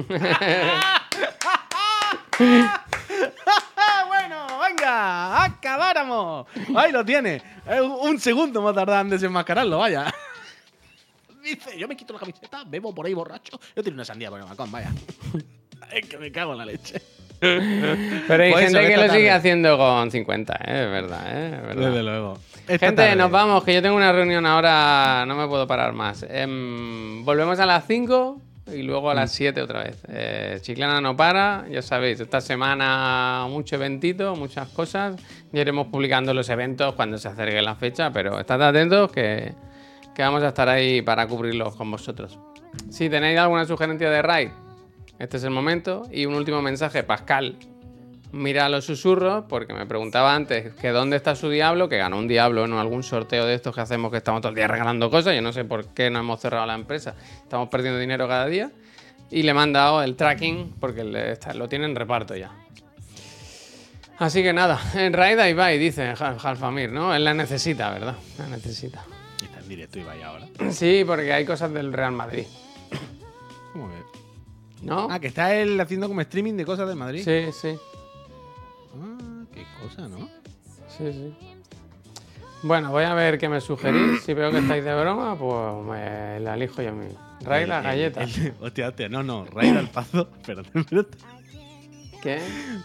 [2.39, 2.85] ¡Ah,
[4.07, 4.47] bueno!
[4.67, 5.43] ¡Venga!
[5.43, 6.47] ¡Acabáramos!
[6.75, 7.41] Ahí lo tiene.
[7.67, 10.13] Eh, Un un segundo me ha tardado en desenmascararlo, vaya.
[11.43, 13.59] Dice, yo me quito la camiseta, bebo por ahí borracho.
[13.75, 14.91] Yo tiro una sandía por el balcón, vaya.
[15.91, 17.01] Es que me cago en la leche.
[17.39, 20.57] Pero hay Pues eso, gente que lo sigue haciendo con 50, ¿eh?
[20.83, 21.45] es verdad, ¿eh?
[21.55, 21.87] es verdad.
[21.89, 22.37] Desde luego.
[22.67, 25.93] Esta Gente, tarde- nos vamos, que yo tengo una reunión ahora, no me puedo parar
[25.93, 26.23] más.
[26.29, 28.39] Em, volvemos a las 5
[28.75, 29.17] y luego a Mm.
[29.17, 30.01] las 7 otra vez.
[30.07, 35.15] Eh, Chiclana no para, ya sabéis, esta semana mucho eventito, muchas cosas.
[35.51, 39.53] Ya iremos publicando los eventos cuando se acerque la fecha, pero estad atentos que,
[40.15, 42.37] que vamos a estar ahí para cubrirlos con vosotros.
[42.89, 44.49] Si tenéis alguna sugerencia de raid,
[45.17, 46.03] este es el momento.
[46.11, 47.57] Y un último mensaje, Pascal.
[48.31, 52.27] Mira los susurros, porque me preguntaba antes que dónde está su diablo, que ganó un
[52.27, 55.33] diablo en algún sorteo de estos que hacemos que estamos todo el día regalando cosas.
[55.33, 57.15] Yo no sé por qué no hemos cerrado la empresa.
[57.41, 58.71] Estamos perdiendo dinero cada día.
[59.31, 62.51] Y le he mandado el tracking, porque le está- lo tiene en reparto ya.
[64.19, 67.15] Así que nada, en raid ahí va y dice Jalfamir, ¿no?
[67.15, 68.15] Él la necesita, ¿verdad?
[68.37, 69.03] La necesita.
[69.41, 70.47] Está en directo y vaya ahora.
[70.71, 72.45] Sí, porque hay cosas del Real Madrid.
[73.71, 74.85] ¿Cómo que?
[74.85, 75.07] ¿No?
[75.09, 77.21] Ah, que está él haciendo como streaming de cosas de Madrid.
[77.23, 77.77] Sí, sí.
[79.89, 80.29] Cosa, ¿no?
[80.97, 81.33] Sí, sí.
[82.63, 84.21] Bueno, voy a ver qué me sugerís.
[84.23, 87.17] Si veo que estáis de broma, pues me la elijo yo mismo.
[87.41, 88.23] Ray la El- el- galleta.
[88.23, 89.45] el- hostia, hostia, no, no.
[89.45, 90.29] Raid al pazo.
[90.41, 91.17] Espérate, espérate.
[92.21, 92.41] ¿Qué?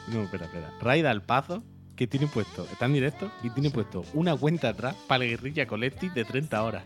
[0.08, 0.72] No, espera, espera.
[0.80, 1.64] Raid al pazo
[1.96, 5.66] que tiene puesto, está en directo y tiene puesto una cuenta atrás para la guerrilla
[5.66, 6.84] Coletti de 30 horas.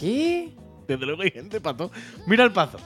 [0.00, 0.52] ¿Qué?
[0.88, 1.90] Desde luego hay gente para todo.
[2.26, 2.78] Mira el pazo.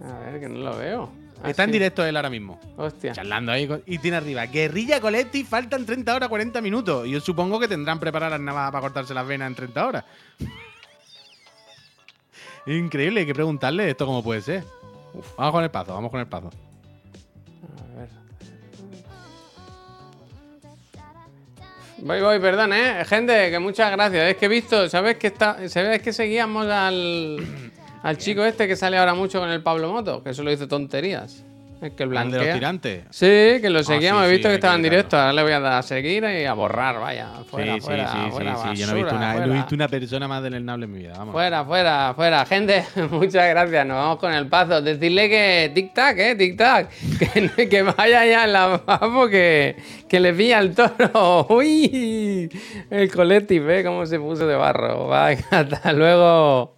[0.00, 1.10] A ver, que no lo veo.
[1.42, 1.72] Ah, está en sí.
[1.74, 2.58] directo él ahora mismo.
[2.76, 3.12] Hostia.
[3.12, 7.06] Charlando ahí con- y tiene arriba Guerrilla Coletti, faltan 30 horas, 40 minutos.
[7.06, 10.04] Y yo supongo que tendrán preparadas las navajas para cortarse las venas en 30 horas.
[12.66, 14.64] Increíble, hay que preguntarle esto cómo puede ser.
[15.14, 16.50] Uf, vamos con el pazo, vamos con el pazo.
[17.94, 18.08] A ver.
[21.98, 23.04] Voy, voy, perdón, eh.
[23.06, 24.30] Gente, que muchas gracias.
[24.30, 27.72] Es que he visto, ¿sabes que está, ¿sabes que seguíamos al,
[28.06, 30.22] al chico este que sale ahora mucho con el Pablo Moto?
[30.22, 31.44] Que solo dice tonterías.
[31.82, 32.54] Es que el ¿El de los blanquea.
[32.54, 33.04] tirantes?
[33.10, 33.26] Sí,
[33.60, 34.22] que lo seguíamos.
[34.22, 35.18] sí, he visto sí, que estaba en directo.
[35.18, 37.28] Ahora le voy a dar a seguir y a borrar, vaya.
[37.50, 38.74] Fuera, sí, fuera, sí, fuera.
[38.74, 41.14] Yo no he visto, una, no he visto una persona más deleznable en mi vida.
[41.18, 41.32] Vamos.
[41.34, 42.46] Fuera, fuera, fuera.
[42.46, 43.86] Gente, muchas gracias.
[43.86, 44.80] Nos vamos con el paso.
[44.80, 46.88] Decirle que tic-tac, eh, tic-tac.
[47.56, 49.76] Que, que vaya ya en la papo que,
[50.08, 51.46] que le pilla el toro.
[51.50, 52.48] Uy,
[52.88, 55.08] el colectivo, eh, cómo se puso de barro.
[55.08, 56.74] Va, hasta luego.